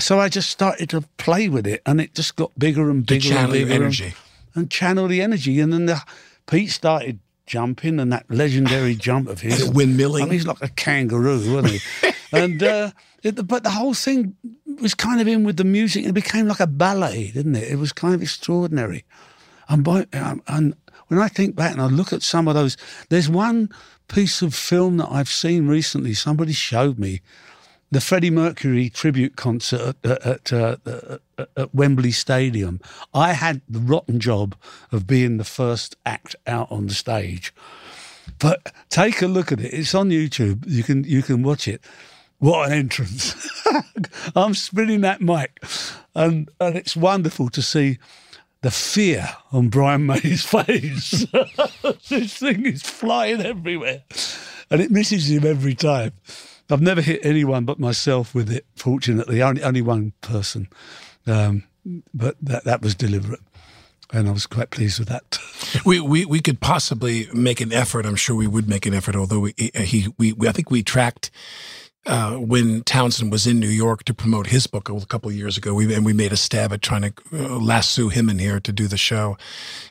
[0.00, 3.36] So I just started to play with it, and it just got bigger and bigger
[3.36, 3.72] and bigger.
[3.72, 4.14] and- energy.
[4.54, 5.60] and channel the energy.
[5.60, 6.02] And then the,
[6.46, 9.62] Pete started jumping, and that legendary jump of his.
[9.62, 10.22] And windmilling.
[10.22, 12.10] I mean, he's like a kangaroo, wasn't he?
[12.32, 12.90] and uh,
[13.22, 14.34] it, but the whole thing
[14.80, 16.04] was kind of in with the music.
[16.04, 17.70] It became like a ballet, didn't it?
[17.70, 19.04] It was kind of extraordinary.
[19.68, 20.74] And, by, um, and
[21.08, 22.76] when I think back and I look at some of those,
[23.08, 23.70] there's one
[24.08, 26.14] piece of film that I've seen recently.
[26.14, 27.20] Somebody showed me
[27.90, 30.76] the Freddie Mercury tribute concert at, at, uh,
[31.56, 32.80] at Wembley Stadium.
[33.12, 34.56] I had the rotten job
[34.90, 37.54] of being the first act out on the stage.
[38.38, 39.72] But take a look at it.
[39.72, 40.64] It's on YouTube.
[40.66, 41.82] You can you can watch it.
[42.38, 43.34] What an entrance!
[44.36, 45.62] I'm spinning that mic,
[46.14, 47.98] and and it's wonderful to see
[48.64, 51.26] the fear on Brian May's face.
[52.08, 54.02] this thing is flying everywhere,
[54.70, 56.12] and it misses him every time.
[56.70, 58.64] I've never hit anyone but myself with it.
[58.74, 60.68] Fortunately, only only one person,
[61.26, 61.64] um,
[62.14, 63.40] but that that was deliberate,
[64.14, 65.38] and I was quite pleased with that.
[65.84, 68.06] we, we we could possibly make an effort.
[68.06, 69.14] I'm sure we would make an effort.
[69.14, 71.30] Although we he we, we I think we tracked
[72.06, 75.56] uh, when Townshend was in New York to promote his book a couple of years
[75.56, 75.74] ago.
[75.74, 78.72] We and we made a stab at trying to uh, lasso him in here to
[78.72, 79.36] do the show.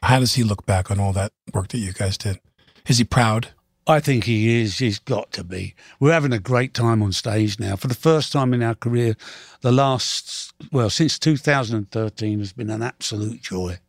[0.03, 2.39] How does he look back on all that work that you guys did?
[2.87, 3.49] Is he proud?
[3.85, 4.77] I think he is.
[4.77, 5.75] He's got to be.
[5.99, 7.75] We're having a great time on stage now.
[7.75, 9.17] For the first time in our career,
[9.61, 13.79] the last, well, since 2013 has been an absolute joy.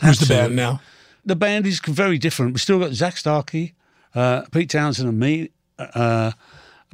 [0.00, 0.80] Who's the band now?
[1.24, 2.52] The band is very different.
[2.52, 3.74] We've still got Zak Starkey,
[4.14, 5.50] uh, Pete Townshend, and me.
[5.78, 6.32] Uh,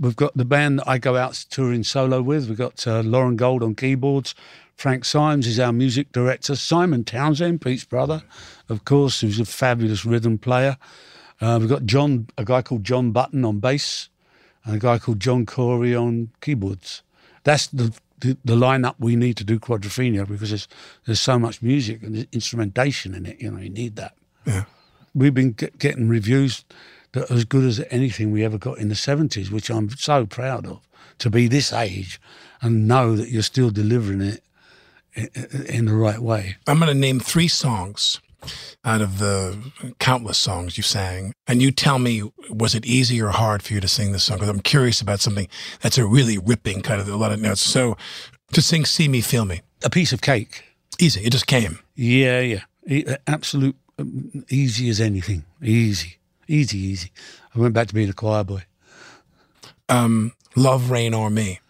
[0.01, 2.48] we've got the band that I go out touring solo with.
[2.48, 4.34] We've got uh, Loren Gold on keyboards.
[4.74, 6.57] Frank Simes is our music director.
[6.57, 8.22] Simon Townshend, Pete's brother,
[8.70, 10.78] of course, who's a fabulous rhythm player.
[11.40, 14.09] Uh, we've got John, a guy called Jon Button on bass,
[14.64, 17.03] and a guy called John Corey on keyboards.
[17.44, 20.68] That's the the, the lineup we need to do Quadrophenia because there's
[21.07, 23.40] there's so much music and instrumentation in it.
[23.40, 24.14] You know, you need that.
[24.46, 24.64] Yeah.
[25.14, 26.64] We've been get, getting reviews
[27.13, 30.67] that as good as anything we ever got in the seventies, which I'm so proud
[30.67, 30.81] of.
[31.19, 32.19] To be this age
[32.63, 34.43] and know that you're still delivering it
[35.69, 36.57] in, the right way.
[36.67, 38.21] I'm going to name three songs
[38.85, 39.59] out of the
[39.99, 43.81] countless songs you sang, and you tell me was it easy or hard for you
[43.81, 44.39] to sing this song?
[44.39, 45.49] Because I'm curious about something
[45.83, 47.61] that's a really ripping kind of a lot of notes.
[47.61, 47.97] So
[48.53, 50.65] to sing "See Me, Feel Me," A piece of cake.
[50.99, 51.21] easy.
[51.23, 51.81] It just came.
[51.97, 52.41] Yeah,
[52.87, 53.17] yeah.
[53.27, 55.45] Absolute um, easy as anything.
[55.63, 56.17] Easy,
[56.53, 57.11] easy, easy.
[57.55, 58.64] I went back to being a choir boy.
[59.88, 61.61] Um, "Love, Reign o'er Me."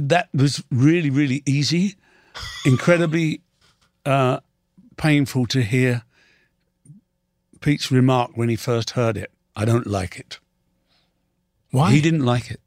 [0.00, 1.96] that was really, really easy,
[2.64, 3.42] incredibly
[4.04, 4.40] uh,
[4.96, 6.02] painful to hear
[7.60, 9.30] Pete's remark when he first heard it.
[9.56, 10.38] I don't like it.
[11.70, 11.92] Why?
[11.92, 12.60] He didn't like it.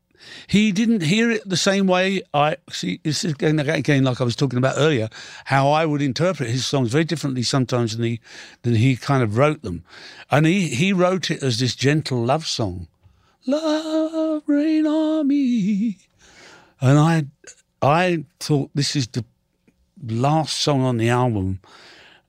[0.47, 2.99] He didn't hear it the same way I see.
[3.03, 5.09] This is again, again, like I was talking about earlier,
[5.45, 8.19] how I would interpret his songs very differently sometimes than he
[8.63, 9.84] than he kind of wrote them,
[10.29, 12.88] and he he wrote it as this gentle love song,
[13.47, 15.97] "Love rain on me,"
[16.79, 17.25] and I
[17.82, 19.25] I thought this is the
[20.07, 21.59] last song on the album.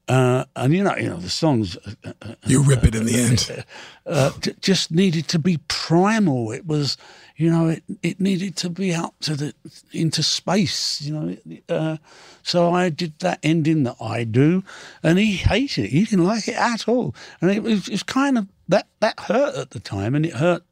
[0.09, 3.07] Uh, and you know, you know the songs uh, uh, uh, You rip it in
[3.07, 3.65] the end.
[4.05, 6.51] uh, j- just needed to be primal.
[6.51, 6.97] It was,
[7.43, 9.55] you know, it, it needed to be out to the
[9.91, 11.03] into space.
[11.03, 11.37] You know,
[11.69, 11.97] uh,
[12.45, 14.63] so I did that ending that I do,
[15.03, 15.91] and he hated it.
[15.91, 19.19] He didn't like it at all, and it was, it was kind of that that
[19.19, 20.63] hurt at the time, and it hurt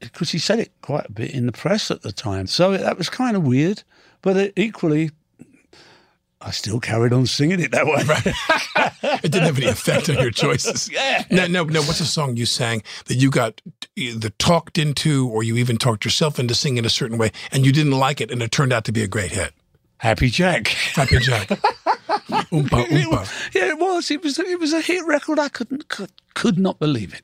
[0.00, 2.48] because he said it quite a bit in the press at the time.
[2.48, 3.84] So that was kind of weird,
[4.20, 5.12] but it, equally.
[6.40, 8.02] I still carried on singing it that way.
[8.76, 9.22] Right.
[9.24, 10.90] It didn't have any effect on your choices.
[10.92, 11.24] Yeah.
[11.30, 11.80] No, no, no.
[11.82, 13.62] What's a song you sang that you got
[13.96, 17.72] either talked into, or you even talked yourself into singing a certain way, and you
[17.72, 19.52] didn't like it, and it turned out to be a great hit?
[19.98, 20.68] Happy Jack.
[20.68, 21.48] Happy Jack.
[22.52, 23.54] oompa oompa.
[23.54, 24.10] Yeah, it was.
[24.10, 24.38] It was.
[24.38, 25.38] It was a hit record.
[25.38, 27.22] I couldn't could, could not believe it.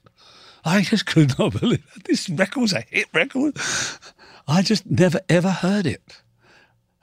[0.64, 2.05] I just could not believe it.
[2.05, 3.57] This record was a hit record.
[4.47, 6.23] I just never ever heard it,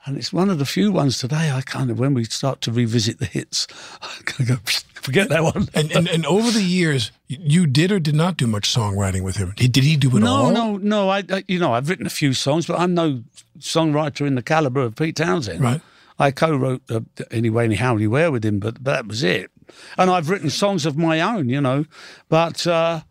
[0.06, 1.50] and it's one of the few ones today.
[1.50, 3.66] I kind of when we start to revisit the hits,
[4.02, 5.68] I kind of go forget that one.
[5.74, 9.36] And, and and over the years, you did or did not do much songwriting with
[9.36, 9.52] him.
[9.56, 10.50] Did, did he do it no, all?
[10.50, 11.08] no, no.
[11.08, 13.22] I, I, you know, I've written a few songs, but I'm no
[13.58, 15.60] songwriter in the caliber of Pete Townshend.
[15.60, 15.80] Right.
[16.20, 19.50] I co-wrote uh, anyway, anyhow, anywhere with him, but, but that was it.
[19.96, 21.84] And I've written songs of my own, you know,
[22.28, 23.02] but uh,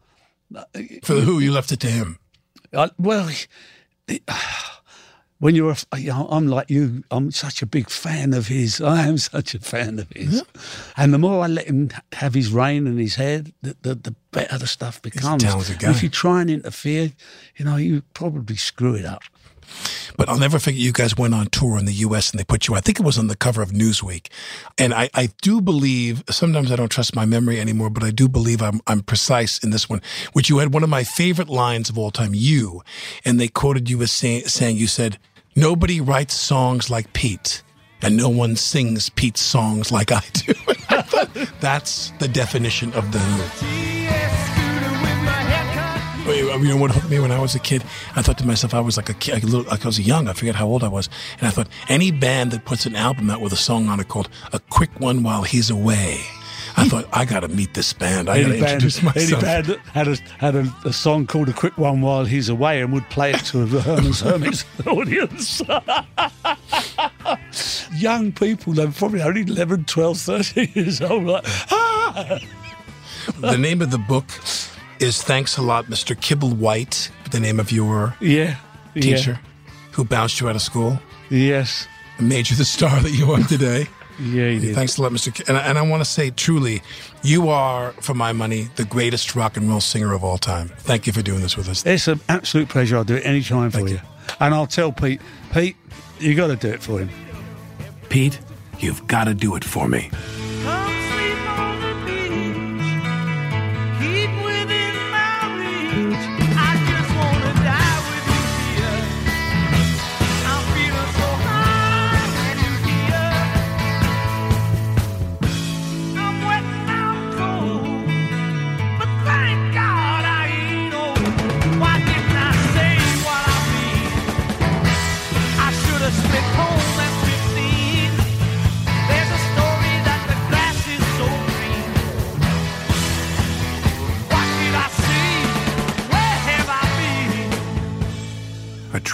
[1.03, 2.19] For the Who, you left it to him.
[2.73, 3.29] I, well,
[4.09, 4.23] it-
[5.39, 7.03] when you're, a, you know, I'm like you.
[7.11, 8.81] I'm such a big fan of his.
[8.95, 10.43] I am such a fan of his.
[10.95, 14.15] And the more I let him have his reign in his head, the, the, the
[14.31, 15.43] better the stuff becomes.
[15.43, 15.95] And.
[15.95, 17.11] If you try and interfere,
[17.55, 19.21] you know, you probably screw it up.
[20.17, 22.31] But I'll never forget you guys went on tour in the U.S.
[22.31, 24.27] and they put you, I think it was on the cover of Newsweek.
[24.77, 28.27] And I, I do believe, sometimes I don't trust my memory anymore, but I do
[28.27, 30.01] believe I'm, I'm precise in this one,
[30.33, 32.81] which you had one of my favorite lines of all time, you.
[33.25, 35.19] And they quoted you as say, saying, you said,
[35.55, 37.63] Nobody writes songs like Pete,
[38.03, 40.53] and no one sings Pete's songs like I do.
[41.59, 43.17] That's the definition of the
[46.57, 47.83] You know what hooked me when I was a kid?
[48.15, 49.99] I thought to myself, I was like a kid, like a little, like I was
[49.99, 50.27] young.
[50.27, 53.29] I forget how old I was, and I thought any band that puts an album
[53.29, 56.21] out with a song on it called "A Quick One While He's Away,"
[56.75, 58.29] I thought I got to meet this band.
[58.29, 59.41] I got to band, introduce any myself.
[59.41, 62.81] band that had a had a, a song called "A Quick One" while he's away,
[62.81, 65.61] and would play it to the Herman's Hermits audience.
[67.95, 71.23] Young people, they're probably only 11, 12, 13 years old.
[71.25, 72.39] Like, ah!
[73.39, 74.27] the name of the book
[74.99, 76.15] is "Thanks a Lot, Mr.
[76.15, 78.55] Kibblewhite." The name of your yeah,
[78.95, 79.39] yeah, teacher
[79.91, 81.87] who bounced you out of school yes,
[82.17, 83.87] and made you the star that you are today.
[84.19, 84.75] yeah, he did.
[84.75, 85.33] Thanks a lot, Mr.
[85.33, 86.81] K- and, I- and I want to say truly,
[87.21, 90.69] you are, for my money, the greatest rock and roll singer of all time.
[90.79, 91.85] Thank you for doing this with us.
[91.85, 92.95] It's an absolute pleasure.
[92.97, 93.95] I'll do it any time for Thank you.
[93.95, 94.01] you.
[94.39, 95.21] And I'll tell Pete,
[95.51, 95.75] Pete,
[96.19, 97.09] you got to do it for him.
[98.09, 98.39] Pete,
[98.79, 100.09] you've got to do it for me.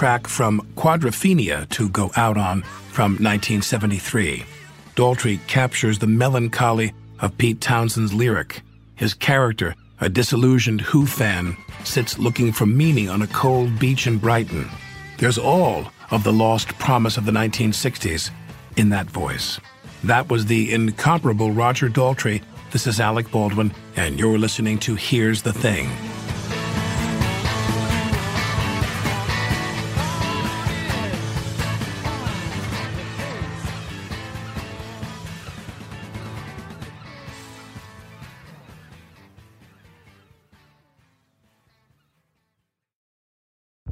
[0.03, 4.43] Track from Quadrophenia to Go Out On from 1973.
[4.97, 6.91] Daltrey captures the melancholy
[7.21, 8.63] of Pete Townshend's lyric.
[8.95, 14.17] His character, a disillusioned Who fan, sits looking for meaning on a cold beach in
[14.17, 14.67] Brighton.
[15.19, 18.29] There's all of the lost promise of the 1960s
[18.75, 19.57] in that voice.
[20.03, 22.43] That was the incomparable Roger Daltrey.
[22.71, 25.87] This is Alec Baldwin, and you're listening to Here's the Thing.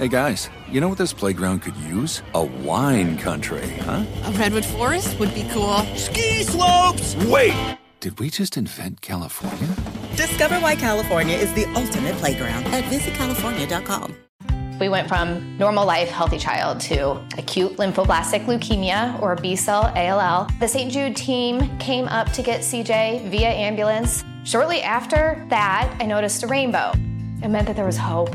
[0.00, 2.22] Hey guys, you know what this playground could use?
[2.34, 4.06] A wine country, huh?
[4.24, 5.76] A redwood forest would be cool.
[5.94, 7.14] Ski slopes!
[7.26, 7.76] Wait!
[8.00, 9.68] Did we just invent California?
[10.16, 14.16] Discover why California is the ultimate playground at visitcalifornia.com.
[14.80, 20.48] We went from normal life, healthy child to acute lymphoblastic leukemia or B cell ALL.
[20.60, 20.90] The St.
[20.90, 24.24] Jude team came up to get CJ via ambulance.
[24.44, 26.92] Shortly after that, I noticed a rainbow.
[27.42, 28.34] It meant that there was hope.